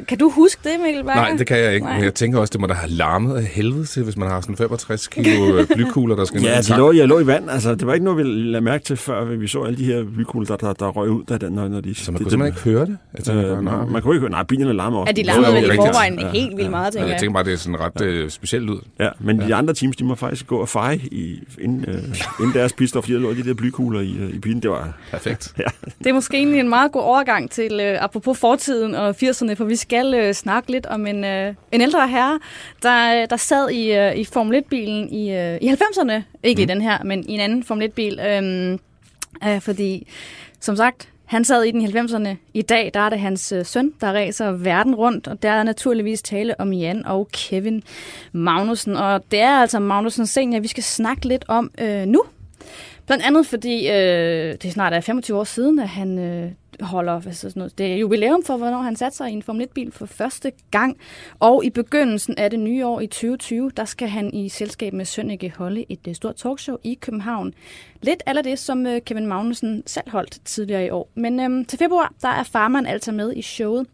[0.08, 1.22] Kan du huske det, Mikkel Bakker?
[1.22, 1.87] Nej, det kan jeg ikke.
[1.87, 1.94] Nej.
[1.94, 4.40] Men jeg tænker også, det må da have larmet af helvede til, hvis man har
[4.40, 7.50] sådan 65 kilo øh, blykugler, der skal Ja, de lå, jeg lå i vand.
[7.50, 10.04] Altså, det var ikke noget, vi lagde mærke til, før vi så alle de her
[10.14, 11.94] blykugler, der, der, der røg ud, der, når, når de...
[11.94, 12.98] Så man kunne simpelthen ikke høre det?
[13.14, 14.30] Jeg tænker, øh, man, man kunne ikke høre...
[14.30, 15.12] Nej, bilerne larmer også.
[15.16, 17.12] Ja, de larmede vel i forvejen ja, helt vildt meget, tænker jeg.
[17.12, 18.24] Jeg tænker bare, det er sådan ret ja.
[18.24, 18.80] uh, specielt ud.
[19.00, 19.46] Ja, men ja.
[19.46, 23.04] de andre teams, de må faktisk gå og feje i, inden, uh, inden deres pitstop,
[23.04, 24.62] fordi der lå de der blykugler i, uh, i bilen.
[24.62, 24.92] Det var...
[25.11, 25.52] Perfekt.
[25.58, 25.88] ja.
[25.98, 29.64] Det er måske egentlig en meget god overgang til, uh, apropos fortiden og 80'erne, for
[29.64, 32.40] vi skal øh, snakke lidt om en, øh, en ældre herre,
[32.83, 36.22] der, der sad i, øh, i Formel 1-bilen i, øh, i 90'erne.
[36.42, 36.62] Ikke mm.
[36.62, 38.20] i den her, men i en anden Formel 1-bil.
[38.20, 38.79] Øh,
[39.48, 40.07] øh, fordi,
[40.61, 42.29] som sagt, han sad i den i 90'erne.
[42.55, 45.62] I dag der er det hans øh, søn, der racer verden rundt, og der er
[45.62, 47.83] naturligvis tale om Jan og Kevin
[48.33, 48.96] Magnussen.
[48.96, 52.22] Og det er altså Magnussen senior, vi skal snakke lidt om øh, nu.
[53.07, 57.32] Blandt andet fordi øh, det snart er 25 år siden, at han øh, holder hvad
[57.32, 59.92] så sådan noget, det er jubilæum for, hvornår han satte sig i en Formel 1-bil
[59.92, 60.96] for første gang.
[61.38, 65.04] Og i begyndelsen af det nye år i 2020, der skal han i selskab med
[65.04, 67.54] Sønneke holde et øh, stort talkshow i København.
[68.02, 71.08] Lidt af det, som øh, Kevin Magnussen selv holdt tidligere i år.
[71.14, 73.87] Men øhm, til februar, der er farmeren altså med i showet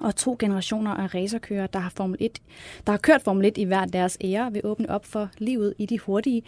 [0.00, 2.38] og to generationer af racerkører, der har, Formel 1,
[2.86, 5.86] der har kørt Formel 1 i hver deres ære, vil åbne op for livet i
[5.86, 6.42] de hurtige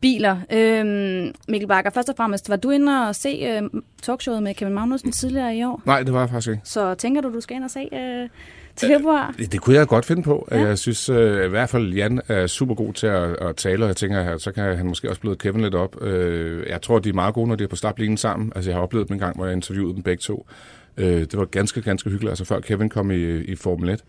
[0.00, 0.36] biler.
[0.52, 4.74] Øhm, Mikkel Bakker, først og fremmest, var du inde og se øh, talkshowet med Kevin
[4.74, 5.82] Magnussen tidligere i år?
[5.86, 6.60] Nej, det var jeg faktisk ikke.
[6.64, 8.28] Så tænker du, du skal ind og se øh,
[8.76, 9.34] til februar?
[9.38, 10.48] Det, det kunne jeg godt finde på.
[10.50, 10.60] Ja.
[10.60, 13.88] Jeg synes øh, i hvert fald, Jan er super god til at, at tale, og
[13.88, 16.02] jeg tænker, at så kan han måske også bløde Kevin lidt op.
[16.02, 18.52] Øh, jeg tror, de er meget gode, når de er på startlinjen sammen.
[18.54, 20.46] Altså, jeg har oplevet dem en gang, hvor jeg interviewede dem begge to.
[20.96, 24.04] Øh, det var ganske, ganske hyggeligt, altså før Kevin kom i, i Formel 1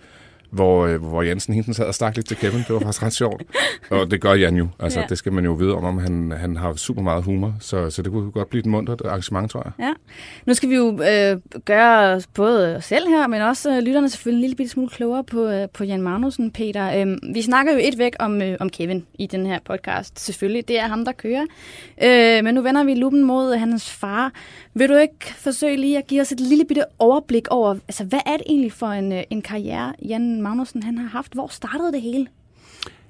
[0.56, 2.60] hvor, øh, hvor Jensen hele sad og stak lidt til Kevin.
[2.60, 3.44] Det var faktisk ret sjovt.
[3.90, 4.68] Og det gør Jan jo.
[4.80, 5.06] Altså, ja.
[5.10, 7.54] Det skal man jo vide om, om han, han har super meget humor.
[7.60, 9.88] Så, så det kunne godt blive et muntert arrangement, tror jeg.
[9.88, 9.94] Ja.
[10.46, 14.38] Nu skal vi jo øh, gøre både os selv her, men også øh, lytterne selvfølgelig
[14.38, 17.02] en lille bitte smule klogere på, øh, på Jan Magnussen, Peter.
[17.02, 20.20] Øh, vi snakker jo et væk om, øh, om Kevin i den her podcast.
[20.20, 21.46] Selvfølgelig, det er ham, der kører.
[22.04, 24.32] Øh, men nu vender vi lupen mod hans far.
[24.74, 28.20] Vil du ikke forsøge lige at give os et lille bitte overblik over, altså hvad
[28.26, 31.34] er det egentlig for en, øh, en karriere, Jan Magnussen han har haft?
[31.34, 32.28] Hvor startede det hele?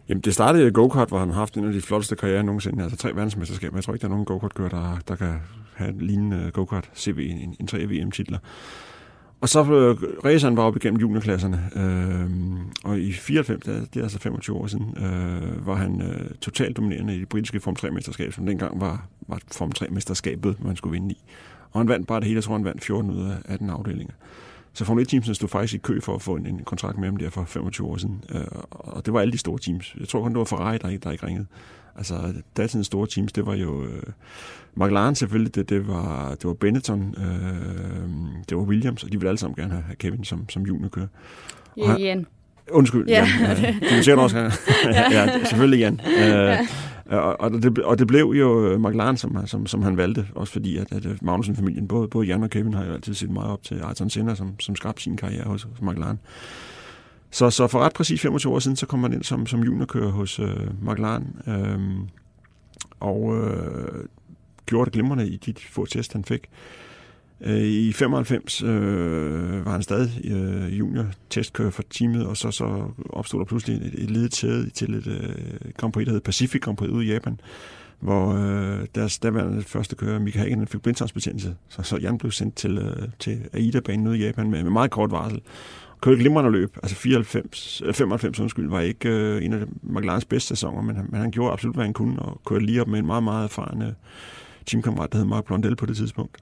[0.10, 2.84] Jamen, det startede i go-kart, hvor han har haft en af de flotteste karrierer nogensinde.
[2.84, 3.78] Altså tre verdensmesterskaber.
[3.78, 5.34] Jeg tror ikke, der er nogen go-kart-kører, der, der kan
[5.74, 8.38] have en lignende go-kart CV, en, en tre VM-titler.
[9.42, 12.30] Og så øh, raceren var op igennem juniorklasserne, øh,
[12.84, 17.16] og i 94, det er altså 25 år siden, øh, var han øh, totalt dominerende
[17.16, 21.18] i det britiske Form 3-mesterskab, som dengang var, var Form 3-mesterskabet, man skulle vinde i.
[21.72, 24.14] Og han vandt bare det hele, jeg tror han vandt 14 ud af 18 afdelinger.
[24.76, 27.18] Så Formel 1-teamsen stod faktisk i kø for at få en, en kontrakt med ham
[27.18, 28.24] der for 25 år siden.
[28.30, 29.96] Øh, og det var alle de store teams.
[30.00, 31.46] Jeg tror kun, det var Ferrari, der, der ikke ringede.
[31.98, 33.84] Altså, datidens store teams, det var jo...
[33.84, 34.04] Øh,
[34.76, 38.10] McLaren selvfølgelig, det, det, var, det var Benetton, øh,
[38.50, 41.08] det var Williams, og de ville alle sammen gerne have Kevin som, som juniorkører.
[41.78, 42.26] Ja, Jan.
[42.72, 43.28] Undskyld, ja.
[43.40, 43.58] Jan.
[43.58, 44.38] Ja, det siger også.
[44.86, 46.02] ja, ja, selvfølgelig Jan.
[46.20, 46.58] Øh.
[47.06, 50.54] Og, og, det, og det blev jo øh, McLaren, som, som, som han valgte, også
[50.54, 53.52] fordi at, at øh, Magnussen-familien, både, både Jan og Kevin, har jo altid set meget
[53.52, 56.20] op til Ayrton Senna, som, som skabte sin karriere hos, hos McLaren.
[57.32, 60.12] Så, så for ret præcis 25 år siden, så kom han ind som, som juniorkører
[60.12, 61.80] hos øh, McLaren, øh,
[63.00, 64.06] og øh,
[64.66, 66.42] gjorde det glimrende i de få test, han fik.
[66.42, 66.85] Øh,
[67.42, 72.92] Øh, I 95 øh, var han stadig øh, junior testkører for teamet, og så, så
[73.10, 76.62] opstod der pludselig et, et ledet sæde til et øh, Grand Prix, der hed Pacific
[76.62, 77.40] Grand Prix ude i Japan,
[78.00, 81.56] hvor øh, deres daværende første kører, Mika Hagen, fik blindtarmsbetændelse.
[81.70, 84.92] Så, så Jan blev sendt til, øh, til AIDA-banen ude i Japan med, med meget
[84.92, 85.42] kort varsel.
[86.02, 86.78] Kørte glimrende løb.
[86.84, 91.06] Altså 94, 95 øh, undskyld, var ikke øh, en af McLarens bedste sæsoner, men han,
[91.10, 93.44] men han gjorde absolut, hvad han kunne, og kørte lige op med en meget, meget
[93.44, 93.92] erfaren øh,
[94.66, 96.38] teamkammerat, der hed Mark Blondell på det tidspunkt.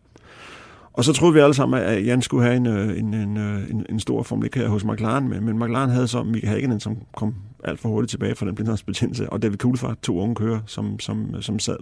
[0.94, 3.70] Og så troede vi alle sammen, at Jan skulle have en, øh, en, en, øh,
[3.70, 6.98] en, en stor Formel 1 hos McLaren, men, men McLaren havde så Mika Hakkinen, som
[7.16, 11.00] kom alt for hurtigt tilbage fra den blindhedsbetændelse, og David Coulthard, to unge kører, som,
[11.00, 11.78] som, som sad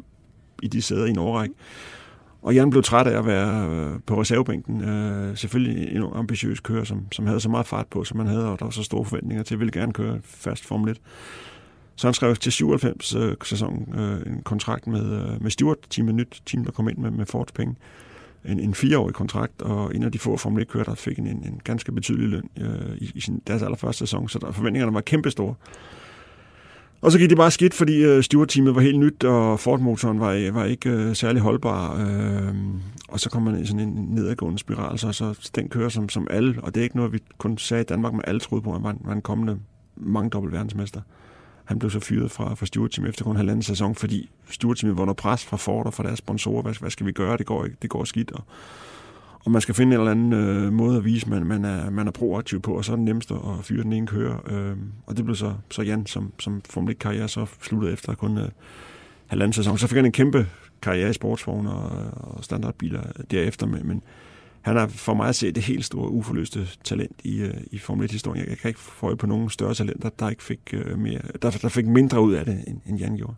[0.61, 1.55] i de sæder i en overrække.
[2.41, 4.83] Og Jan blev træt af at være øh, på reservebænken.
[4.83, 8.49] Øh, selvfølgelig en ambitiøs kører, som, som havde så meget fart på, som man havde,
[8.49, 11.01] og der var så store forventninger til, at ville gerne køre fast Formel 1.
[11.95, 16.05] Så han skrev til 97 øh, sæson øh, en kontrakt med, øh, med Stewart, team
[16.05, 17.75] med nyt team, der kom ind med, med Fords penge
[18.45, 21.43] en, en fireårig kontrakt, og en af de få Formel 1-kører, der fik en, en,
[21.45, 25.01] en ganske betydelig løn øh, i, i sin, deres allerførste sæson, så der, forventningerne var
[25.01, 25.55] kæmpestore.
[27.01, 30.31] Og så gik det bare skidt, fordi øh, Stewart-teamet var helt nyt, og Ford-motoren var,
[30.31, 31.99] øh, var ikke øh, særlig holdbar.
[31.99, 32.55] Øh,
[33.09, 36.27] og så kom man i sådan en nedadgående spiral, så, så den kører som, som
[36.29, 38.75] alle, og det er ikke noget, vi kun sagde i Danmark, men alle troede på,
[38.75, 39.59] at man var, var en kommende
[39.95, 40.99] mange dobbelt verdensmester.
[40.99, 41.20] Øh,
[41.71, 44.97] han blev så fyret fra, fra Stewart Team efter kun halvanden sæson, fordi Stewart Team
[44.97, 46.61] var under pres fra Ford og fra deres sponsorer.
[46.61, 47.37] Hvad, hvad skal vi gøre?
[47.37, 48.31] Det går, ikke, det går skidt.
[48.31, 48.43] Og,
[49.45, 51.89] og man skal finde en eller anden øh, måde at vise, at man, man, er,
[51.89, 54.37] man er proaktiv på, og så er det nemmest at fyre den ene kører.
[54.47, 58.37] Øh, og det blev så, så Jan, som, som Formel 1-karriere så sluttede efter kun
[58.37, 58.49] øh,
[59.27, 59.77] halvanden sæson.
[59.77, 60.47] Så fik han en kæmpe
[60.81, 64.01] karriere i sportsvogne og, og standardbiler derefter, Med, men
[64.61, 68.09] han er for mig at se det helt store uforløste talent i, øh, i Formel
[68.09, 68.49] 1-historien.
[68.49, 71.49] Jeg kan ikke få øje på nogen større talenter, der ikke fik, øh, mere, der,
[71.51, 73.35] der fik mindre ud af det, end, end Jan gjorde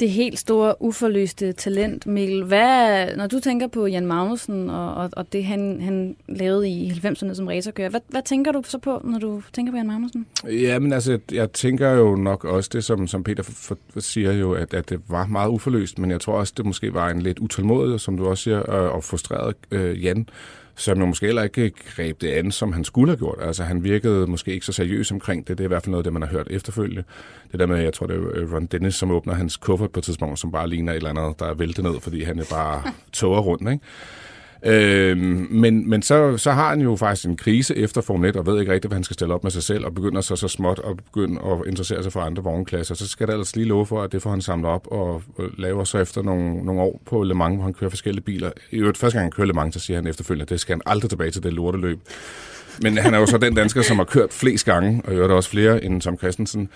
[0.00, 2.44] det helt store, uforløste talent, Mikkel.
[2.44, 6.90] Hvad, når du tænker på Jan Magnussen og, og, og det, han, han lavede i
[6.90, 10.26] 90'erne som racerkører, hvad, hvad tænker du så på, når du tænker på Jan Magnussen?
[10.44, 13.52] Ja, men altså, jeg tænker jo nok også det, som, som Peter for,
[13.92, 16.94] for, siger jo, at, at det var meget uforløst, men jeg tror også, det måske
[16.94, 20.26] var en lidt utålmodig, som du også siger, og, og frustreret øh, Jan,
[20.80, 23.38] som jo måske heller ikke greb det an, som han skulle have gjort.
[23.40, 25.58] Altså, han virkede måske ikke så seriøs omkring det.
[25.58, 27.04] Det er i hvert fald noget, det man har hørt efterfølgende.
[27.52, 30.04] Det der med, jeg tror, det er Ron Dennis, som åbner hans kuffert på et
[30.04, 32.82] tidspunkt, som bare ligner et eller andet, der er væltet ned, fordi han er bare
[33.12, 33.84] tåger rundt, ikke?
[34.62, 35.16] Øh,
[35.50, 38.60] men men så, så har han jo faktisk en krise efter Formel 1, og ved
[38.60, 40.80] ikke rigtigt, hvad han skal stille op med sig selv, og begynder så så småt
[40.88, 42.94] at begynde at interessere sig for andre vognklasser.
[42.94, 45.58] Så skal der ellers lige love for, at det får han samlet op og øh,
[45.58, 48.50] laver så efter nogle, nogle år på Le Mans, hvor han kører forskellige biler.
[48.70, 50.72] I øvrigt, første gang han kører Le Mans, så siger han efterfølgende, at det skal
[50.72, 52.00] han aldrig tilbage til det lorteløb.
[52.82, 55.50] Men han er jo så den dansker, som har kørt flest gange, og gjort også
[55.50, 56.68] flere end Tom Christensen.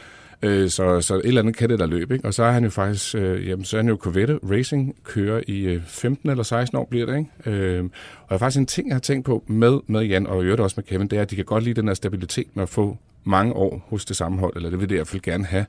[0.42, 2.14] Øh, så, så et eller andet kan det der løbe.
[2.14, 2.27] Ikke?
[2.27, 5.42] Og så er han jo faktisk, øh, jamen, så er han jo Corvette Racing, kører
[5.47, 7.18] i øh, 15 eller 16 år bliver det.
[7.18, 7.61] Ikke?
[7.61, 7.90] Øh, og
[8.29, 10.61] der er faktisk en ting, jeg har tænkt på med, med Jan, og i øvrigt
[10.61, 12.68] også med Kevin, det er, at de kan godt lide den her stabilitet med at
[12.68, 15.44] få mange år hos det samme hold, eller det vil det i hvert fald gerne
[15.44, 15.66] have.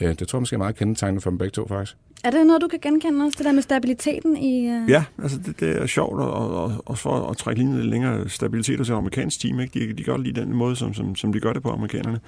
[0.00, 1.96] Øh, det tror jeg måske er meget kendetegnende for dem begge to, faktisk.
[2.24, 4.68] Er det noget, du kan genkende også, det der med stabiliteten i...
[4.68, 4.90] Uh...
[4.90, 8.28] Ja, altså det, det er sjovt, og, og, og for at trække linjen lidt længere
[8.28, 9.60] stabilitet hos amerikansk team.
[9.60, 9.80] Ikke?
[9.80, 12.20] De, de gør lige den måde, som, som, som de gør det på, amerikanerne.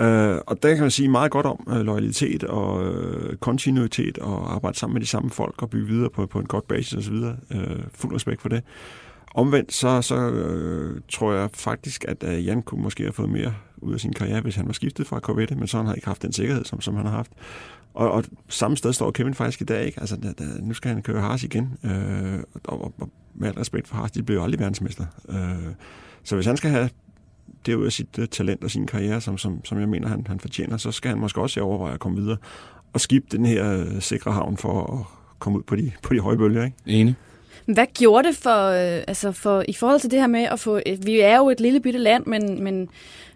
[0.00, 4.54] Øh, og der kan man sige meget godt om øh, loyalitet og øh, kontinuitet og
[4.54, 7.14] arbejde sammen med de samme folk og bygge videre på, på en godt basis osv.
[7.50, 8.62] Øh, fuld respekt for det.
[9.34, 13.54] Omvendt så, så øh, tror jeg faktisk, at øh, Jan kunne måske have fået mere
[13.76, 16.06] ud af sin karriere, hvis han var skiftet fra Corvette, men så han har ikke
[16.06, 17.32] haft den sikkerhed, som, som han har haft.
[17.94, 19.86] Og, og samme sted står Kevin faktisk i dag.
[19.86, 20.00] Ikke?
[20.00, 21.78] Altså, da, da, nu skal han køre Haas igen.
[21.84, 25.04] Øh, og, og, og med al respekt for Haas, de bliver jo aldrig verdensmester.
[25.28, 25.72] Øh,
[26.22, 26.90] så hvis han skal have
[27.66, 30.26] det ud af sit uh, talent og sin karriere, som, som, som jeg mener, han,
[30.26, 32.36] han fortjener, så skal han måske også overveje at komme videre
[32.92, 35.06] og skifte den her uh, sikre havn for at
[35.38, 36.64] komme ud på de, på de høje bølger.
[36.64, 36.76] Ikke?
[36.86, 37.14] Enig.
[37.66, 40.80] Hvad gjorde det for, øh, altså for, i forhold til det her med at få,
[41.04, 42.88] vi er jo et lille bitte land, men, men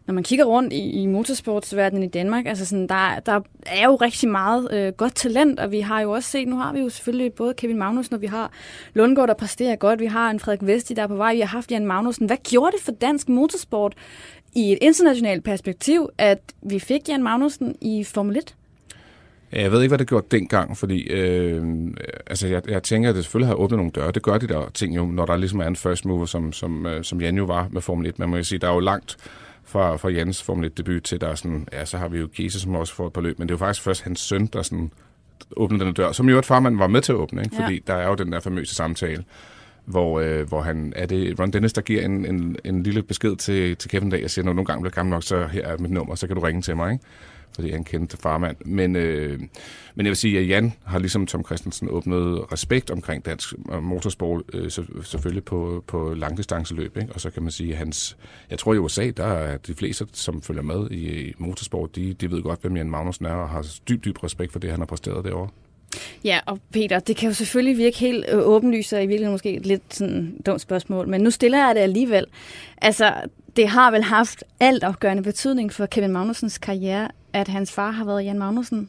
[0.06, 3.96] når man kigger rundt i, i motorsportsverdenen i Danmark, altså sådan, der, der er jo
[3.96, 6.88] rigtig meget øh, godt talent, og vi har jo også set, nu har vi jo
[6.88, 8.52] selvfølgelig både Kevin Magnussen, og vi har
[8.94, 11.46] Lundgaard, der præsterer godt, vi har en Frederik Vesti, der er på vej, vi har
[11.46, 12.26] haft Jan Magnussen.
[12.26, 13.94] Hvad gjorde det for dansk motorsport
[14.54, 18.54] i et internationalt perspektiv, at vi fik Jan Magnussen i Formel 1?
[19.52, 21.62] Jeg ved ikke, hvad det gjorde dengang, fordi øh,
[22.26, 24.12] altså jeg, jeg tænker, at det selvfølgelig har åbnet nogle døre.
[24.12, 26.86] Det gør de der ting jo, når der ligesom er en first mover, som, som,
[26.86, 28.18] øh, som Jan jo var med Formel 1.
[28.18, 29.16] Man må jo sige, der er jo langt
[29.66, 32.60] fra, fra Jens Formel 1-debut til, der er sådan, ja, så har vi jo Giese,
[32.60, 34.62] som også får et par løb, men det er jo faktisk først hans søn, der
[34.62, 34.90] sådan
[35.56, 37.56] åbnede den dør, som jo et farmand var med til at åbne, ikke?
[37.56, 37.80] fordi ja.
[37.86, 39.24] der er jo den der famøse samtale,
[39.84, 43.36] hvor, øh, hvor han, er det Ron Dennis, der giver en, en, en lille besked
[43.36, 45.78] til, til Kevin Dag og siger, når nogle gange bliver gammel nok, så her er
[45.78, 46.92] mit nummer, så kan du ringe til mig.
[46.92, 47.04] Ikke?
[47.56, 48.56] Fordi han kendte farmand.
[48.64, 49.40] Men, øh,
[49.94, 54.42] men jeg vil sige, at Jan har ligesom Tom Christensen åbnet respekt omkring dansk motorsport,
[54.52, 56.96] øh, så, selvfølgelig på, på langdistanceløb.
[56.96, 57.12] Ikke?
[57.12, 58.16] Og så kan man sige, at hans,
[58.50, 62.14] jeg tror i USA, der er de fleste, som følger med i, i motorsport, de,
[62.14, 64.78] de ved godt, hvem Jan Magnussen er, og har dyb, dyb respekt for det, han
[64.80, 65.48] har præsteret derovre.
[66.24, 69.56] Ja, og Peter, det kan jo selvfølgelig virke helt øh, åbenlyst, og i virkeligheden måske
[69.56, 72.26] et lidt sådan dumt spørgsmål, men nu stiller jeg det alligevel.
[72.82, 73.14] Altså,
[73.56, 74.84] det har vel haft alt
[75.24, 78.88] betydning for Kevin Magnusens karriere, at hans far har været Jan Magnussen?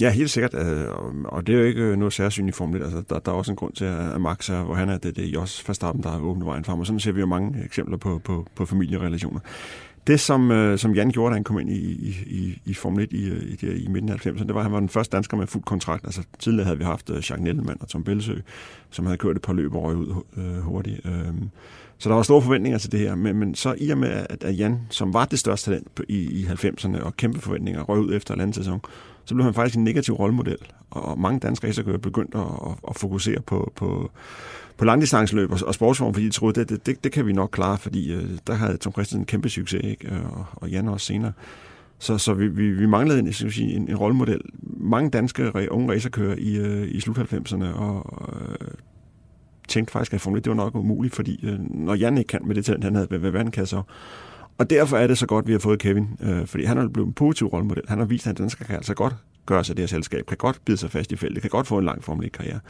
[0.00, 0.54] Ja, helt sikkert.
[0.54, 0.88] Øh,
[1.24, 3.56] og det er jo ikke øh, noget særsynligt Formel Altså, der, der er også en
[3.56, 6.20] grund til, at Max er, hvor han er, det, det er Jos Verstappen, der har
[6.20, 6.80] åbnet vejen frem.
[6.80, 9.40] Og sådan ser vi jo mange eksempler på, på, på familierelationer.
[10.06, 11.92] Det, som, øh, som Jan gjorde, da han kom ind i,
[12.26, 14.72] i, i Formel 1 i, i, i, i midten af 90'erne, det var, at han
[14.72, 16.04] var den første dansker med fuld kontrakt.
[16.04, 18.34] Altså, tidligere havde vi haft øh, Jacques Nellemann og Tom Belsø,
[18.90, 21.00] som havde kørt et par løb røg ud øh, hurtigt.
[21.04, 21.34] Øh,
[22.00, 24.44] så der var store forventninger til det her, men, men så i og med, at,
[24.44, 28.14] at Jan, som var det største talent i, i 90'erne og kæmpe forventninger, røg ud
[28.14, 28.80] efter en anden sæson,
[29.24, 30.58] så blev han faktisk en negativ rollemodel.
[30.90, 34.10] Og mange danske racerkører begyndte at, at, at fokusere på, på,
[34.76, 37.50] på langdistanceløb og, og sportsform, fordi de troede, det, det, det, det kan vi nok
[37.52, 40.14] klare, fordi øh, der havde Tom Christensen en kæmpe succes, ikke?
[40.14, 41.32] Øh, og, og Jan også senere.
[41.98, 44.40] Så, så vi, vi, vi manglede en, sige, en, en rollemodel.
[44.62, 48.68] Mange danske unge racerkører i, øh, i slut 90'erne, og øh,
[49.70, 52.40] tænkte faktisk, at Formel 1 det var nok umuligt, fordi øh, når Jan ikke kan
[52.44, 53.82] med det talent, han havde, hvad, hvad kan så?
[54.58, 56.88] Og derfor er det så godt, at vi har fået Kevin, øh, fordi han er
[56.88, 57.82] blevet en positiv rollemodel.
[57.88, 59.14] Han har vist, at dansker kan altså godt
[59.46, 61.78] gøre sig det her selskab, kan godt bide sig fast i feltet, kan godt få
[61.78, 62.60] en lang Formel 1-karriere.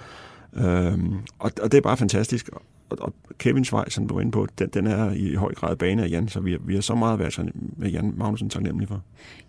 [0.56, 2.50] Øhm, og, og det er bare fantastisk
[2.90, 5.76] og, og Kevins vej, som du var inde på, den, den er i høj grad
[5.76, 7.40] bane af Jan, så vi, vi har så meget været
[7.76, 9.02] med Jan Magnussen taknemmelig for.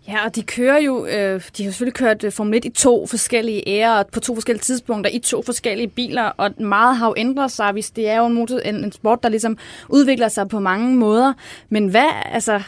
[0.08, 3.06] Ja, og de kører jo, øh, de har selvfølgelig kørt øh, Formel 1 i to
[3.06, 7.50] forskellige ærer, på to forskellige tidspunkter, i to forskellige biler, og meget har jo ændret
[7.50, 10.60] sig, hvis det er jo en, motor, en, en sport, der ligesom udvikler sig på
[10.60, 11.32] mange måder.
[11.68, 12.62] Men hvad, altså,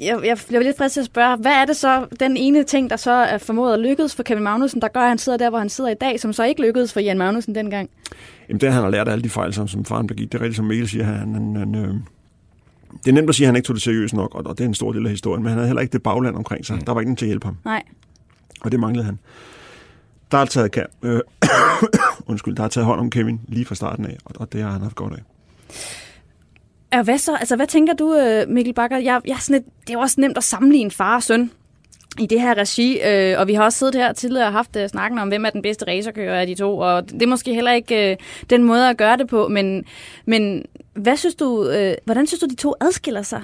[0.00, 2.90] jeg, jeg bliver lidt frisk til at spørge, hvad er det så, den ene ting,
[2.90, 5.50] der så er formået at lykkes for Kevin Magnussen, der gør, at han sidder der,
[5.50, 7.90] hvor han sidder i dag, som så ikke lykkedes for Jan Magnussen dengang?
[8.48, 10.32] Jamen, det han har lært af alle de fejl, som, som faren begik.
[10.32, 11.04] Det er rigtigt, som Mikkel siger.
[11.04, 11.94] Han, han, han, øh,
[13.04, 14.64] det er nemt at sige, at han ikke tog det seriøst nok, og, og det
[14.64, 16.76] er en stor del af historien, men han havde heller ikke det bagland omkring sig.
[16.76, 16.84] Mm.
[16.84, 17.56] Der var ingen til at hjælpe ham.
[17.64, 17.82] Nej.
[18.60, 19.18] Og det manglede han.
[20.30, 21.20] Der er taget, øh,
[22.30, 24.70] undskyld, der er taget hånd om Kevin lige fra starten af, og, og det har
[24.70, 25.22] han haft godt af.
[26.92, 27.36] Ja, hvad så?
[27.36, 28.98] Altså, hvad tænker du, øh, Mikkel Bakker?
[28.98, 31.50] Jeg, jeg sådan et, det er jo også nemt at sammenligne far og søn
[32.18, 34.86] i det her regi, øh, og vi har også siddet her tidligere og haft uh,
[34.86, 37.72] snakken om, hvem er den bedste racerkører af de to, og det er måske heller
[37.72, 39.84] ikke uh, den måde at gøre det på, men,
[40.26, 43.42] men hvad synes du, øh, hvordan synes du, de to adskiller sig?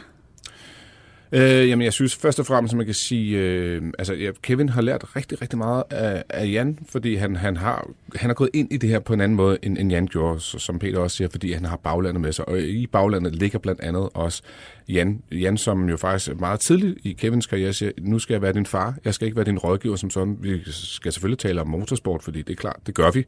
[1.33, 4.69] Øh, jamen, jeg synes først og fremmest, at man kan sige, øh, altså ja, Kevin
[4.69, 8.51] har lært rigtig, rigtig meget af, af Jan, fordi han, han, har, han har gået
[8.55, 11.17] ind i det her på en anden måde, end, end Jan gjorde, som Peter også
[11.17, 12.49] siger, fordi han har baglandet med sig.
[12.49, 14.43] Og i baglandet ligger blandt andet også
[14.89, 18.53] Jan, Jan som jo faktisk meget tidligt i Kevins karriere siger, nu skal jeg være
[18.53, 20.37] din far, jeg skal ikke være din rådgiver som sådan.
[20.41, 23.25] Vi skal selvfølgelig tale om motorsport, fordi det er klart, det gør vi.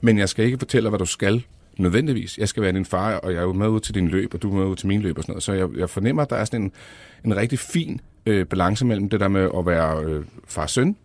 [0.00, 1.44] Men jeg skal ikke fortælle, hvad du skal
[1.78, 2.38] nødvendigvis.
[2.38, 4.42] Jeg skal være din far, og jeg er jo med ud til din løb, og
[4.42, 5.42] du er med ud til min løb og sådan noget.
[5.42, 6.72] Så jeg, jeg fornemmer, at der er sådan en,
[7.24, 10.96] en rigtig fin øh, balance mellem det der med at være øh, far-søn,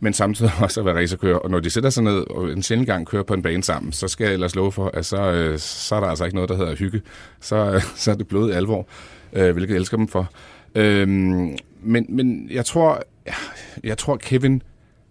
[0.00, 1.36] men samtidig også at være racerkører.
[1.38, 3.92] Og når de sætter sig ned og en sjældent gang kører på en bane sammen,
[3.92, 6.50] så skal jeg ellers love for, at så, øh, så er der altså ikke noget,
[6.50, 7.02] der hedder hygge.
[7.40, 8.86] Så, øh, så er det blodet alvor,
[9.32, 10.30] øh, hvilket jeg elsker dem for.
[10.74, 11.08] Øh,
[11.82, 13.02] men, men jeg tror,
[13.84, 14.62] jeg tror Kevin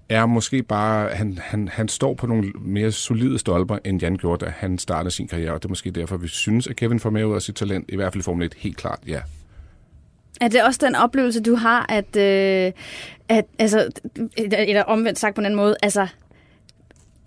[0.10, 4.46] er måske bare, han, han, han står på nogle mere solide stolper, end Jan gjorde,
[4.46, 5.54] da han startede sin karriere.
[5.54, 7.86] Og det er måske derfor, vi synes, at Kevin får mere ud af sit talent,
[7.90, 9.20] i hvert fald i Formel 1, helt klart, ja.
[10.42, 12.72] Er det også den oplevelse, du har, at, øh,
[13.30, 13.90] at altså,
[14.38, 16.08] eller omvendt sagt på en anden måde, altså,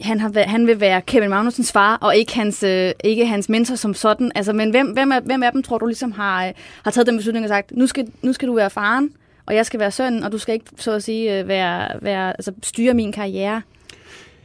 [0.00, 3.74] han, har, han vil være Kevin Magnusens far, og ikke hans, øh, ikke hans mentor
[3.74, 4.32] som sådan.
[4.34, 6.52] Altså, men hvem, hvem, er, hvem af dem tror du ligesom har, øh,
[6.84, 9.10] har taget den beslutning og sagt, nu skal, nu skal du være faren,
[9.46, 12.30] og jeg skal være sønnen, og du skal ikke, så at sige, øh, være, være,
[12.30, 13.62] altså, styre min karriere?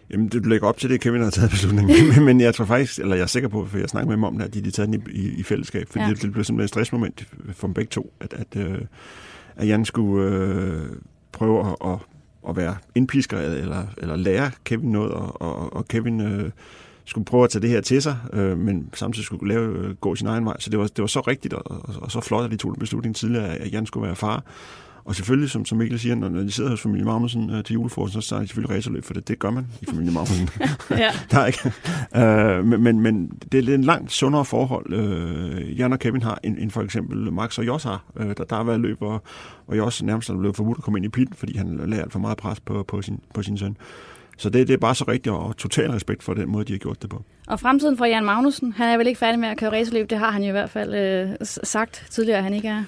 [0.09, 2.23] Jamen, det lægger op til det, Kevin har taget beslutningen.
[2.25, 4.37] men jeg tror faktisk, eller jeg er sikker på, for jeg snakker med dem om
[4.37, 6.09] det, at de har taget den i, i, i fællesskab, fordi ja.
[6.09, 8.81] det, blev simpelthen et stressmoment for dem begge to, at, at, øh,
[9.55, 10.81] at Jan skulle øh,
[11.31, 11.97] prøve at, at,
[12.49, 16.51] at være indpisker eller, eller lære Kevin noget, og, og, og Kevin øh,
[17.07, 20.15] skulle prøve at tage det her til sig, øh, men samtidig skulle lave, øh, gå
[20.15, 20.55] sin egen vej.
[20.59, 22.71] Så det var, det var så rigtigt og, og, og så flot, at de tog
[22.71, 24.43] en beslutning tidligere, at Jan skulle være far.
[25.07, 27.73] Og selvfølgelig, som, som Mikkel siger, når, når de sidder hos familie Magnussen øh, til
[27.73, 30.49] julefrokosten, så starter de selvfølgelig racerløb, for det, det gør man i familie Magnussen.
[30.89, 31.11] ja.
[31.31, 31.71] der er ikke.
[32.15, 36.39] Øh, men, men, men det er en langt sundere forhold, øh, Jan og Kevin har,
[36.43, 38.03] end, end for eksempel Max og Jos har.
[38.17, 39.23] Øh, der, der har været løb, og,
[39.67, 42.11] og Jos nærmest er blevet forbudt at komme ind i pitten, fordi han lader alt
[42.11, 43.77] for meget pres på, på, sin, på sin søn.
[44.37, 46.77] Så det, det er bare så rigtigt, og total respekt for den måde, de har
[46.77, 47.23] gjort det på.
[47.47, 50.17] Og fremtiden for Jan Magnussen, han er vel ikke færdig med at køre racerløb, det
[50.17, 52.83] har han jo i hvert fald øh, sagt tidligere, at han ikke er.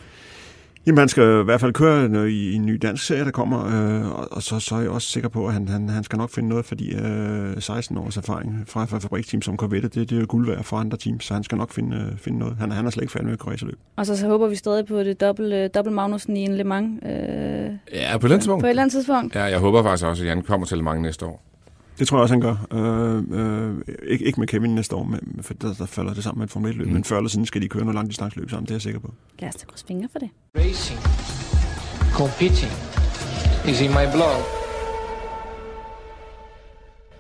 [0.90, 3.66] Jamen, han skal i hvert fald køre i, i en ny dansk serie, der kommer,
[3.66, 6.18] øh, og, og så, så er jeg også sikker på, at han, han, han skal
[6.18, 10.16] nok finde noget, fordi øh, 16 års erfaring fra, fra fabriksteam som Corvette, det, det
[10.16, 12.56] er jo guld værd for andre teams, så han skal nok finde, øh, finde noget.
[12.60, 13.80] Han, han er slet ikke færdig med racerløb.
[13.96, 16.64] Og så, så håber vi stadig på det dobbelt, øh, dobbelt Magnussen i en Le
[16.64, 17.00] Mans.
[17.06, 17.12] Øh,
[17.94, 18.62] ja, på et tidspunkt.
[18.62, 19.36] På et eller andet tidspunkt.
[19.36, 21.49] Ja, jeg håber faktisk også, at Jan kommer til Le Mans næste år.
[22.00, 22.56] Det tror jeg også, han gør.
[22.72, 26.40] Øh, øh, ikke, ikke med Kevin næste år, men, for der, der falder det sammen
[26.40, 26.88] med et Formel 1-løb.
[26.88, 26.94] Mm.
[26.94, 29.00] Men før eller siden skal de køre noget langt distansløb sammen, det er jeg sikker
[29.00, 29.14] på.
[29.40, 30.30] Lad os da krydse fingre for det.
[30.58, 31.00] Racing,
[32.14, 32.72] competing,
[33.70, 34.60] is in my blood.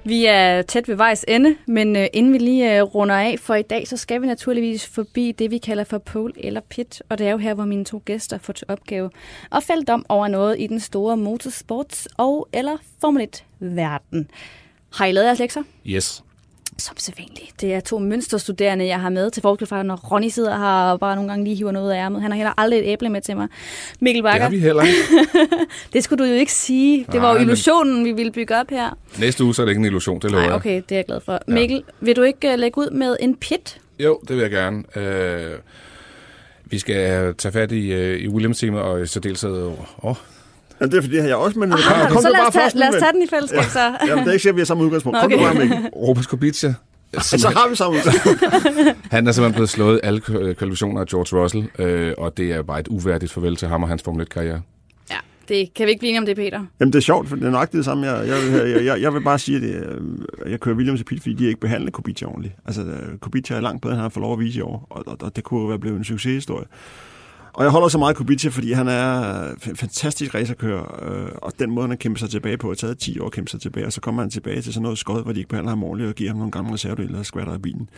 [0.04, 3.56] Vi er tæt ved vejs ende, men uh, inden vi lige uh, runder af for
[3.56, 7.04] i dag, så skal vi naturligvis forbi det, vi kalder for pole eller pit.
[7.10, 9.10] Og det er jo her, hvor mine to gæster får til opgave
[9.52, 14.30] at fælde dom over noget i den store motorsports- og eller Formel 1-verden.
[14.94, 15.64] Har I lavet jeres lektier?
[15.88, 16.24] Yes.
[16.78, 17.62] Som sædvanligt.
[17.62, 21.00] Det er to mønsterstuderende, jeg har med til forskel fra, når Ronny sidder her og
[21.00, 22.22] bare nogle gange lige hiver noget af ærmet.
[22.22, 23.48] Han har heller aldrig et æble med til mig.
[24.00, 24.38] Mikkel Bakker.
[24.38, 24.98] Det har vi heller ikke.
[25.94, 27.06] det skulle du jo ikke sige.
[27.12, 28.06] Det var jo illusionen, men...
[28.06, 28.98] vi ville bygge op her.
[29.20, 31.06] Næste uge så er det ikke en illusion, det lover Nej, okay, det er jeg
[31.06, 31.40] glad for.
[31.48, 31.54] Ja.
[31.54, 33.78] Mikkel, vil du ikke uh, lægge ud med en pit?
[34.00, 34.84] Jo, det vil jeg gerne.
[34.96, 35.60] Uh,
[36.66, 39.72] vi skal tage fat i, uh, i Williams-teamet og i særdeleshed...
[39.98, 40.16] Oh,
[40.82, 41.72] Ja, det er fordi, jeg også, men...
[41.74, 43.80] Ah, kom så lad os, tage, lad os tage den i fællesskab, så.
[43.80, 45.20] Ja, jamen, det er ikke sikkert, vi har samme udgangspunkt.
[45.20, 45.38] Kom okay.
[45.38, 45.90] du bare med.
[45.96, 46.74] Robert Kubica.
[47.22, 48.00] Så har vi samme
[49.12, 52.80] Han er simpelthen blevet slået alle kvalifikationer af George Russell, øh, og det er bare
[52.80, 54.62] et uværdigt farvel til ham og hans Formel 1-karriere.
[55.12, 56.66] Ja, det kan vi ikke blive enige om det, Peter.
[56.80, 58.08] Jamen, det er sjovt, for det er nok det samme.
[58.12, 60.00] Jeg, jeg, jeg, jeg, jeg vil bare sige, at det,
[60.50, 62.54] jeg kører Williams i pit, fordi de ikke behandler Kubica ordentligt.
[62.66, 62.86] Altså,
[63.22, 65.18] Kubica er langt bedre, end han har fået lov at vise i år, og, og,
[65.22, 66.66] og det kunne være blevet en succeshistorie.
[67.60, 71.72] Og jeg holder så meget Kubica, fordi han er en fantastisk racerkører, øh, og den
[71.72, 73.86] måde, han har kæmpet sig tilbage på, har taget 10 år at kæmpe sig tilbage,
[73.86, 76.10] og så kommer han tilbage til sådan noget skod, hvor de ikke behandler ham ordentligt
[76.10, 77.90] og giver ham nogle gamle reservedele og skvatter af bilen.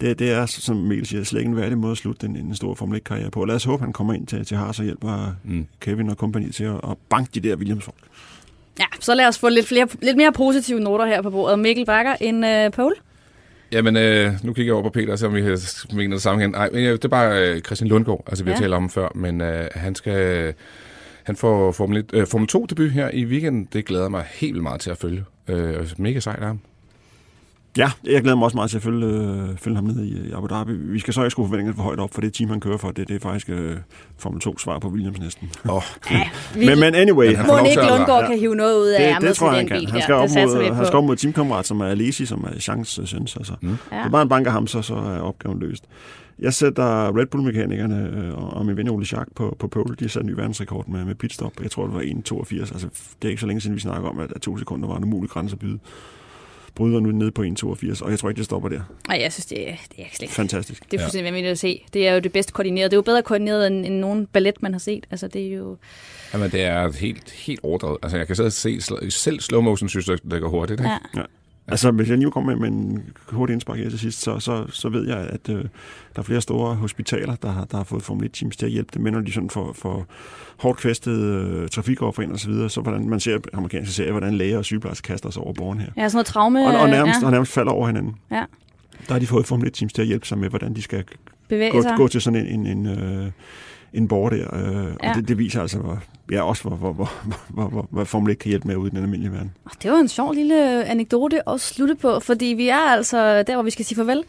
[0.00, 2.54] Det, det er, som Mikkel siger, slet ikke en værdig måde at slutte en, en
[2.54, 3.44] stor Formel 1-karriere på.
[3.44, 5.66] Lad os håbe, han kommer ind til, til Haas og hjælper mm.
[5.80, 7.98] Kevin og kompagni til at, at banke de der Williams-folk.
[8.78, 11.58] Ja, så lad os få lidt, flere, lidt mere positive noter her på bordet.
[11.58, 12.94] Mikkel Bakker, en uh, pole?
[13.74, 15.42] Jamen, øh, nu kigger jeg over på Peter, så om vi
[15.92, 16.50] mener det samme igen.
[16.50, 18.56] Nej, det er bare øh, Christian Lundgaard, altså vi ja.
[18.56, 20.54] har talt om før, men øh, han skal...
[21.22, 23.68] Han får Formel, 1, øh, Formel 2 debut her i weekenden.
[23.72, 25.24] Det glæder mig helt vildt meget til at følge.
[25.48, 26.60] Øh, mega sejt af ham.
[27.78, 30.32] Ja, jeg glæder mig også meget til at følge, øh, følge ham ned i, i
[30.32, 30.72] Abu Dhabi.
[30.72, 32.90] Vi skal så ikke skrue forventningerne for højt op, for det team, han kører for,
[32.90, 33.76] det, det er faktisk øh,
[34.18, 35.50] Formel 2 svar på Williams næsten.
[35.68, 35.82] Oh.
[36.10, 37.36] Ja, men, men anyway.
[37.36, 38.26] Men Må ikke Lundgaard ja.
[38.26, 39.78] kan hive noget ud af det, ærmet det tror jeg, han kan.
[39.78, 42.60] Bil han skal, op mod, han skal op mod teamkammerat, som er Alesi, som er
[42.60, 43.26] Chance søn.
[43.26, 43.54] Så.
[43.60, 43.68] Mm.
[43.68, 43.98] Ja.
[43.98, 45.84] Det er bare en banker ham, så, så er opgaven løst.
[46.38, 49.96] Jeg sætter Red Bull-mekanikerne øh, og min ven Ole Schack på, på pole.
[49.98, 51.52] De har sat en ny verdensrekord med, med pitstop.
[51.62, 52.60] Jeg tror, det var 1.82.
[52.60, 52.88] Altså,
[53.22, 55.04] det er ikke så længe siden, vi snakker om, at, at to sekunder var en
[55.04, 55.78] umulig grænse at byde
[56.74, 58.80] bryder nu ned på 1,82, og jeg tror ikke, det stopper der.
[59.08, 60.90] Nej, jeg synes, det er, det er slet Fantastisk.
[60.90, 61.30] Det er fuldstændig ja.
[61.30, 61.84] vanvittigt at se.
[61.92, 62.90] Det er jo det bedste koordineret.
[62.90, 65.06] Det er jo bedre koordineret end, end nogen ballet, man har set.
[65.10, 65.76] Altså, det er jo...
[66.32, 67.98] Jamen, det er helt, helt overdrevet.
[68.02, 70.80] Altså, jeg kan sidde og se, selv slow motion synes, det går hurtigt.
[70.80, 70.90] Ikke?
[70.90, 70.98] Ja.
[71.20, 71.24] ja.
[71.68, 74.66] Altså, hvis jeg nu kommer med, med en hurtig indspark her til sidst, så, så,
[74.68, 78.02] så ved jeg, at øh, der er flere store hospitaler, der har, der har fået
[78.02, 80.06] Formel 1-teams til at hjælpe dem med, når de sådan får, får
[80.56, 82.70] hårdt kvæstede øh, trafikoffer ind og så videre.
[82.70, 85.90] Så hvordan man ser amerikanske serier, hvordan læger og sygeplejersker kaster sig over borgeren her.
[85.96, 86.66] Ja, sådan noget traume.
[86.66, 87.26] Og, og, nærmest, ja.
[87.26, 88.14] og nærmest falder over hinanden.
[88.30, 88.44] Ja.
[89.08, 91.04] Der har de fået Formel 1-teams til at hjælpe sig med, hvordan de skal
[91.48, 91.94] Bevæge gå, sig.
[91.96, 93.30] gå til sådan en, en, en øh,
[93.94, 95.10] en borger der, øh, ja.
[95.10, 95.98] og det, det viser altså, hvor,
[96.30, 97.10] ja, også hvor, hvor, hvor,
[97.48, 99.52] hvor, hvor, hvor Formel 1 kan hjælpe med ud i den almindelige verden.
[99.82, 103.62] Det var en sjov lille anekdote at slutte på, fordi vi er altså der, hvor
[103.62, 104.22] vi skal sige farvel.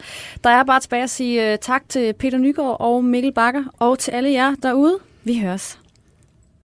[0.44, 3.98] Der er bare tilbage at sige uh, tak til Peter Nygaard og Mikkel Bakker, og
[3.98, 4.98] til alle jer derude.
[5.24, 5.78] Vi høres.